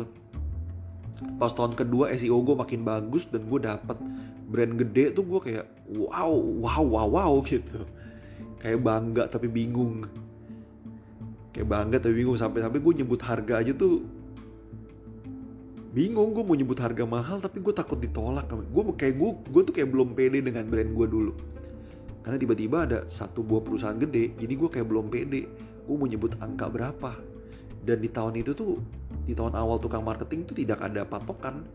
pas 1.41 1.53
tahun 1.53 1.73
kedua 1.73 2.13
SEO 2.13 2.37
gue 2.41 2.55
makin 2.57 2.81
bagus 2.85 3.25
dan 3.29 3.45
gue 3.45 3.59
dapet 3.61 3.97
brand 4.51 4.73
gede 4.75 5.15
tuh 5.15 5.23
gue 5.25 5.39
kayak 5.39 5.65
wow 5.89 6.33
wow 6.33 6.83
wow 6.83 7.07
wow 7.07 7.33
gitu. 7.49 7.81
Kayak 8.61 8.79
bangga 8.85 9.23
tapi 9.25 9.49
bingung. 9.49 10.05
Kayak 11.49 11.67
bangga 11.71 11.97
tapi 11.97 12.21
bingung. 12.21 12.37
Sampai-sampai 12.37 12.77
gue 12.77 12.93
nyebut 13.01 13.21
harga 13.25 13.63
aja 13.63 13.73
tuh 13.73 14.05
bingung. 15.95 16.35
Gue 16.35 16.43
mau 16.45 16.53
nyebut 16.53 16.77
harga 16.77 17.07
mahal 17.07 17.41
tapi 17.41 17.63
gue 17.63 17.73
takut 17.73 17.97
ditolak. 17.97 18.45
Gue 18.51 18.83
kayak 18.93 19.15
gue 19.17 19.29
gue 19.49 19.61
tuh 19.65 19.73
kayak 19.73 19.89
belum 19.89 20.13
pede 20.13 20.45
dengan 20.45 20.67
brand 20.69 20.91
gue 20.93 21.07
dulu. 21.09 21.33
Karena 22.21 22.37
tiba-tiba 22.37 22.85
ada 22.85 22.99
satu 23.09 23.41
buah 23.41 23.65
perusahaan 23.65 23.97
gede 23.97 24.37
jadi 24.37 24.53
gue 24.53 24.69
kayak 24.69 24.85
belum 24.85 25.09
pede. 25.09 25.49
Gue 25.89 25.95
mau 25.97 26.05
nyebut 26.05 26.37
angka 26.37 26.69
berapa. 26.69 27.17
Dan 27.81 27.97
di 27.97 28.13
tahun 28.13 28.37
itu 28.37 28.53
tuh 28.53 28.77
di 29.25 29.33
tahun 29.37 29.53
awal 29.53 29.77
tukang 29.77 30.01
marketing 30.01 30.47
tuh 30.49 30.55
tidak 30.57 30.81
ada 30.81 31.05
patokan. 31.05 31.65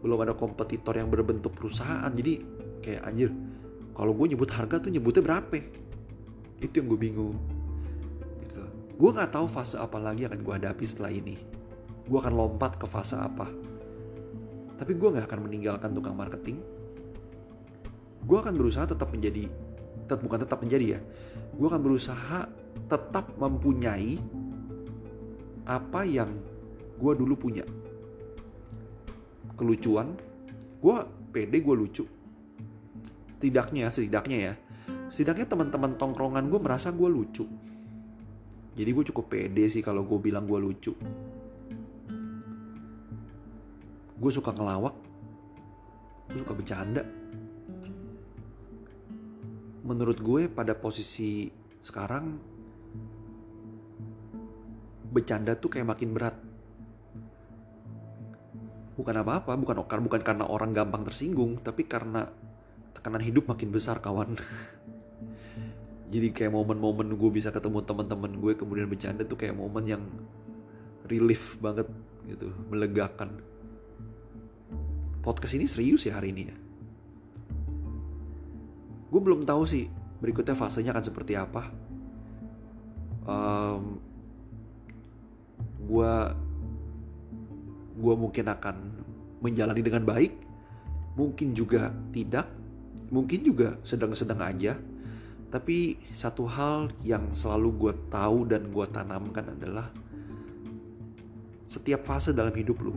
Belum 0.00 0.16
ada 0.20 0.32
kompetitor 0.32 0.96
yang 0.96 1.12
berbentuk 1.12 1.52
perusahaan. 1.56 2.08
Jadi 2.08 2.40
kayak 2.80 3.02
anjir 3.04 3.30
kalau 3.92 4.16
gue 4.16 4.32
nyebut 4.32 4.48
harga 4.48 4.80
tuh 4.80 4.90
nyebutnya 4.92 5.22
berapa? 5.24 5.60
Itu 6.60 6.74
yang 6.80 6.86
gue 6.88 7.00
bingung. 7.00 7.36
Gitu. 8.44 8.62
gue 8.96 9.10
nggak 9.12 9.32
tahu 9.32 9.46
fase 9.48 9.76
apa 9.76 9.96
lagi 10.00 10.24
akan 10.24 10.40
gue 10.40 10.54
hadapi 10.56 10.84
setelah 10.88 11.12
ini. 11.12 11.36
Gue 12.08 12.18
akan 12.20 12.32
lompat 12.32 12.80
ke 12.80 12.88
fase 12.88 13.16
apa. 13.16 13.48
Tapi 14.80 14.92
gue 14.96 15.08
nggak 15.12 15.28
akan 15.28 15.40
meninggalkan 15.44 15.92
tukang 15.92 16.16
marketing. 16.16 16.64
Gue 18.24 18.40
akan 18.40 18.56
berusaha 18.56 18.88
tetap 18.88 19.12
menjadi 19.12 19.48
tetap 20.10 20.26
bukan 20.26 20.42
tetap 20.42 20.58
menjadi 20.58 20.98
ya. 20.98 21.00
Gue 21.54 21.70
akan 21.70 21.82
berusaha 21.86 22.50
tetap 22.90 23.30
mempunyai 23.38 24.18
apa 25.64 26.04
yang 26.06 26.30
gue 27.00 27.12
dulu 27.16 27.34
punya. 27.36 27.64
Kelucuan 29.56 30.16
gue 30.80 30.96
pede 31.32 31.58
gue 31.60 31.76
lucu. 31.76 32.04
Setidaknya 33.40 33.88
setidaknya 33.88 34.38
ya. 34.38 34.54
Setidaknya 35.08 35.48
teman-teman 35.48 35.96
tongkrongan 35.96 36.52
gue 36.52 36.60
merasa 36.60 36.92
gue 36.92 37.08
lucu. 37.08 37.48
Jadi 38.76 38.90
gue 38.92 39.04
cukup 39.12 39.26
pede 39.32 39.66
sih 39.68 39.82
kalau 39.82 40.04
gue 40.04 40.18
bilang 40.20 40.44
gue 40.44 40.60
lucu. 40.60 40.92
Gue 44.20 44.30
suka 44.32 44.52
ngelawak. 44.52 44.94
Gue 46.30 46.38
suka 46.44 46.54
bercanda. 46.54 47.02
Menurut 49.80 50.20
gue 50.20 50.46
pada 50.52 50.76
posisi 50.76 51.48
sekarang 51.80 52.36
bercanda 55.10 55.58
tuh 55.58 55.74
kayak 55.74 55.90
makin 55.90 56.14
berat. 56.14 56.36
Bukan 58.94 59.14
apa-apa, 59.16 59.58
bukan 59.58 59.82
bukan 60.06 60.22
karena 60.22 60.46
orang 60.46 60.70
gampang 60.70 61.02
tersinggung, 61.02 61.58
tapi 61.60 61.84
karena 61.84 62.30
tekanan 62.94 63.22
hidup 63.22 63.50
makin 63.50 63.74
besar 63.74 63.98
kawan. 63.98 64.38
Jadi 66.12 66.34
kayak 66.34 66.50
momen-momen 66.54 67.14
gue 67.14 67.30
bisa 67.30 67.54
ketemu 67.54 67.86
teman-teman 67.86 68.34
gue 68.34 68.52
kemudian 68.58 68.90
bercanda 68.90 69.22
tuh 69.22 69.38
kayak 69.38 69.54
momen 69.54 69.84
yang 69.86 70.02
relief 71.06 71.58
banget 71.58 71.86
gitu, 72.26 72.50
melegakan. 72.70 73.38
Podcast 75.20 75.54
ini 75.54 75.66
serius 75.70 76.06
ya 76.06 76.18
hari 76.18 76.34
ini 76.34 76.42
ya. 76.50 76.56
Gue 79.10 79.20
belum 79.22 79.42
tahu 79.42 79.62
sih 79.66 79.90
berikutnya 80.20 80.54
fasenya 80.54 80.92
akan 80.94 81.04
seperti 81.06 81.32
apa. 81.34 81.62
Um, 83.24 84.09
gue 85.90 86.12
gue 88.00 88.14
mungkin 88.14 88.46
akan 88.46 88.76
menjalani 89.42 89.82
dengan 89.82 90.06
baik. 90.06 90.32
Mungkin 91.18 91.52
juga 91.52 91.90
tidak. 92.14 92.46
Mungkin 93.10 93.42
juga 93.42 93.76
sedang-sedang 93.82 94.40
aja. 94.40 94.78
Tapi 95.50 95.98
satu 96.14 96.46
hal 96.46 96.94
yang 97.02 97.34
selalu 97.34 97.68
gue 97.74 97.92
tahu 98.06 98.46
dan 98.46 98.70
gue 98.70 98.86
tanamkan 98.86 99.50
adalah 99.50 99.90
setiap 101.66 102.06
fase 102.06 102.30
dalam 102.30 102.54
hidup 102.54 102.78
lu. 102.78 102.94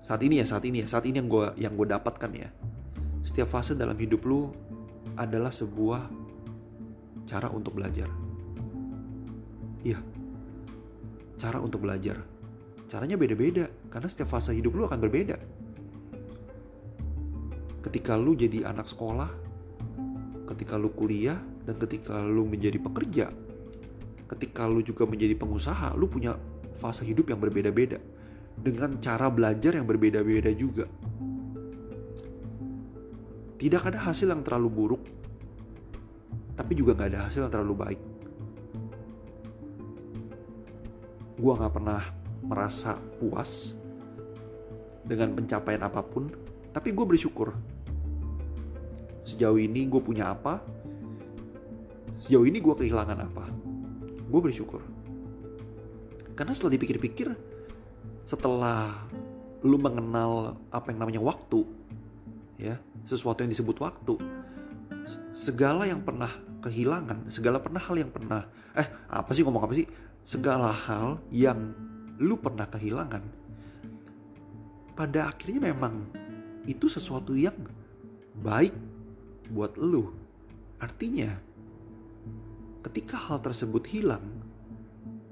Saat 0.00 0.24
ini 0.24 0.40
ya 0.40 0.48
saat 0.48 0.64
ini 0.64 0.80
ya 0.80 0.88
saat 0.88 1.04
ini 1.04 1.20
yang 1.20 1.28
gue 1.28 1.46
yang 1.60 1.76
gue 1.76 1.84
dapatkan 1.84 2.32
ya. 2.32 2.48
Setiap 3.20 3.52
fase 3.52 3.76
dalam 3.76 4.00
hidup 4.00 4.24
lu 4.24 4.48
adalah 5.20 5.52
sebuah 5.52 6.08
cara 7.28 7.52
untuk 7.52 7.76
belajar. 7.76 8.08
Iya 9.84 10.17
cara 11.38 11.62
untuk 11.62 11.86
belajar. 11.86 12.20
Caranya 12.90 13.14
beda-beda 13.14 13.70
karena 13.88 14.08
setiap 14.10 14.34
fase 14.34 14.52
hidup 14.52 14.74
lu 14.74 14.84
akan 14.84 14.98
berbeda. 14.98 15.36
Ketika 17.86 18.18
lu 18.18 18.34
jadi 18.34 18.68
anak 18.68 18.90
sekolah, 18.90 19.30
ketika 20.50 20.74
lu 20.74 20.90
kuliah, 20.92 21.38
dan 21.68 21.76
ketika 21.78 22.18
lu 22.20 22.48
menjadi 22.48 22.80
pekerja, 22.80 23.28
ketika 24.28 24.64
lu 24.64 24.80
juga 24.80 25.04
menjadi 25.04 25.36
pengusaha, 25.36 25.92
lu 25.94 26.08
punya 26.08 26.36
fase 26.80 27.04
hidup 27.04 27.28
yang 27.28 27.40
berbeda-beda 27.40 28.00
dengan 28.56 28.98
cara 28.98 29.28
belajar 29.28 29.76
yang 29.76 29.84
berbeda-beda 29.84 30.50
juga. 30.56 30.88
Tidak 33.58 33.82
ada 33.84 33.98
hasil 34.00 34.30
yang 34.32 34.40
terlalu 34.40 34.68
buruk, 34.70 35.02
tapi 36.56 36.72
juga 36.78 36.94
nggak 36.94 37.08
ada 37.14 37.20
hasil 37.28 37.46
yang 37.46 37.52
terlalu 37.52 37.74
baik. 37.74 38.00
Gue 41.38 41.52
gak 41.54 41.70
pernah 41.70 42.02
merasa 42.42 42.98
puas 43.22 43.78
dengan 45.06 45.32
pencapaian 45.32 45.80
apa 45.86 46.02
pun, 46.02 46.28
tapi 46.74 46.92
gue 46.92 47.06
bersyukur. 47.06 47.54
Sejauh 49.22 49.56
ini 49.56 49.86
gue 49.86 50.02
punya 50.02 50.34
apa, 50.34 50.60
sejauh 52.18 52.44
ini 52.44 52.58
gue 52.58 52.74
kehilangan 52.74 53.18
apa. 53.22 53.44
Gue 54.28 54.40
bersyukur. 54.42 54.82
Karena 56.34 56.52
setelah 56.52 56.76
dipikir-pikir, 56.76 57.32
setelah 58.28 59.08
lu 59.64 59.78
mengenal 59.80 60.58
apa 60.70 60.92
yang 60.92 61.02
namanya 61.02 61.22
waktu, 61.22 61.64
ya 62.58 62.76
sesuatu 63.06 63.42
yang 63.42 63.50
disebut 63.50 63.78
waktu, 63.80 64.14
segala 65.32 65.88
yang 65.88 66.02
pernah 66.04 66.30
kehilangan, 66.62 67.30
segala 67.30 67.62
pernah 67.62 67.82
hal 67.82 67.96
yang 67.96 68.10
pernah, 68.12 68.46
eh 68.74 68.86
apa 69.08 69.30
sih 69.32 69.42
ngomong 69.46 69.64
apa 69.64 69.74
sih? 69.74 69.86
Segala 70.28 70.68
hal 70.68 71.24
yang 71.32 71.72
lu 72.20 72.36
pernah 72.36 72.68
kehilangan, 72.68 73.24
pada 74.92 75.32
akhirnya 75.32 75.72
memang 75.72 76.04
itu 76.68 76.84
sesuatu 76.84 77.32
yang 77.32 77.56
baik 78.44 78.76
buat 79.48 79.80
lu. 79.80 80.12
Artinya, 80.84 81.32
ketika 82.84 83.16
hal 83.16 83.40
tersebut 83.40 83.88
hilang, 83.88 84.20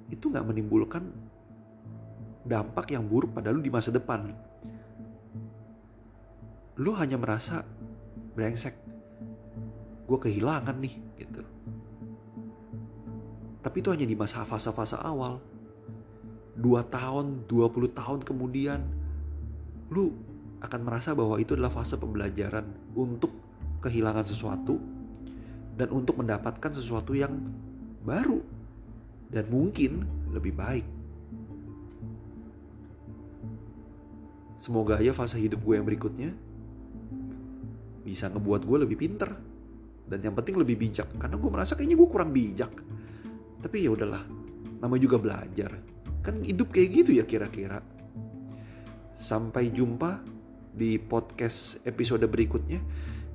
itu 0.09 0.33
gak 0.33 0.49
menimbulkan 0.49 1.13
dampak 2.49 2.97
yang 2.97 3.05
buruk 3.05 3.37
pada 3.37 3.53
lu 3.53 3.61
di 3.61 3.69
masa 3.69 3.93
depan. 3.93 4.33
Lu 6.81 6.97
hanya 6.97 7.21
merasa 7.21 7.61
brengsek, 8.33 8.73
gue 10.09 10.19
kehilangan 10.25 10.77
nih 10.81 10.95
gitu. 11.21 11.56
Tapi 13.67 13.83
itu 13.83 13.91
hanya 13.91 14.07
di 14.07 14.15
masa 14.15 14.47
fase-fase 14.47 14.95
awal. 15.03 15.43
Dua 16.55 16.87
tahun, 16.87 17.51
20 17.51 17.99
tahun 17.99 18.23
kemudian, 18.23 18.79
lu 19.91 20.15
akan 20.63 20.81
merasa 20.87 21.19
bahwa 21.19 21.35
itu 21.43 21.59
adalah 21.59 21.75
fase 21.75 21.99
pembelajaran 21.99 22.63
untuk 22.95 23.35
kehilangan 23.83 24.23
sesuatu 24.23 24.79
dan 25.75 25.91
untuk 25.91 26.15
mendapatkan 26.15 26.79
sesuatu 26.79 27.11
yang 27.19 27.43
baru 28.07 28.39
dan 29.35 29.51
mungkin 29.51 30.07
lebih 30.31 30.55
baik. 30.55 30.87
Semoga 34.63 35.03
aja 35.03 35.11
fase 35.11 35.43
hidup 35.43 35.59
gue 35.67 35.75
yang 35.75 35.87
berikutnya 35.87 36.31
bisa 38.07 38.31
ngebuat 38.31 38.63
gue 38.63 38.79
lebih 38.87 38.95
pinter 38.95 39.35
dan 40.07 40.23
yang 40.23 40.39
penting 40.39 40.55
lebih 40.55 40.79
bijak 40.79 41.11
karena 41.19 41.35
gue 41.35 41.51
merasa 41.51 41.75
kayaknya 41.75 41.99
gue 41.99 42.09
kurang 42.09 42.31
bijak 42.31 42.71
tapi 43.61 43.87
ya 43.87 43.91
udahlah 43.93 44.23
namanya 44.81 45.03
juga 45.03 45.19
belajar. 45.21 45.71
Kan 46.21 46.43
hidup 46.43 46.75
kayak 46.75 46.89
gitu 47.05 47.11
ya 47.17 47.25
kira-kira. 47.25 47.81
Sampai 49.17 49.73
jumpa 49.73 50.21
di 50.77 51.01
podcast 51.01 51.81
episode 51.89 52.25
berikutnya. 52.29 52.83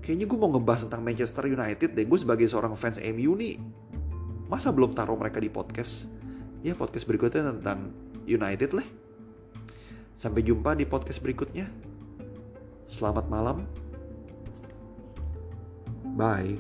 Kayaknya 0.02 0.26
gue 0.30 0.38
mau 0.38 0.50
ngebahas 0.54 0.90
tentang 0.90 1.02
Manchester 1.06 1.46
United 1.50 1.94
deh. 1.94 2.06
Gue 2.06 2.20
sebagai 2.22 2.46
seorang 2.50 2.74
fans 2.78 2.98
MU 3.02 3.34
nih 3.38 3.58
masa 4.50 4.70
belum 4.74 4.94
taruh 4.94 5.18
mereka 5.18 5.42
di 5.42 5.50
podcast? 5.50 6.06
Ya 6.62 6.78
podcast 6.78 7.06
berikutnya 7.10 7.58
tentang 7.58 7.90
United 8.26 8.78
lah. 8.78 8.86
Sampai 10.18 10.46
jumpa 10.46 10.78
di 10.78 10.86
podcast 10.86 11.18
berikutnya. 11.22 11.66
Selamat 12.86 13.26
malam. 13.32 13.66
Bye 16.12 16.60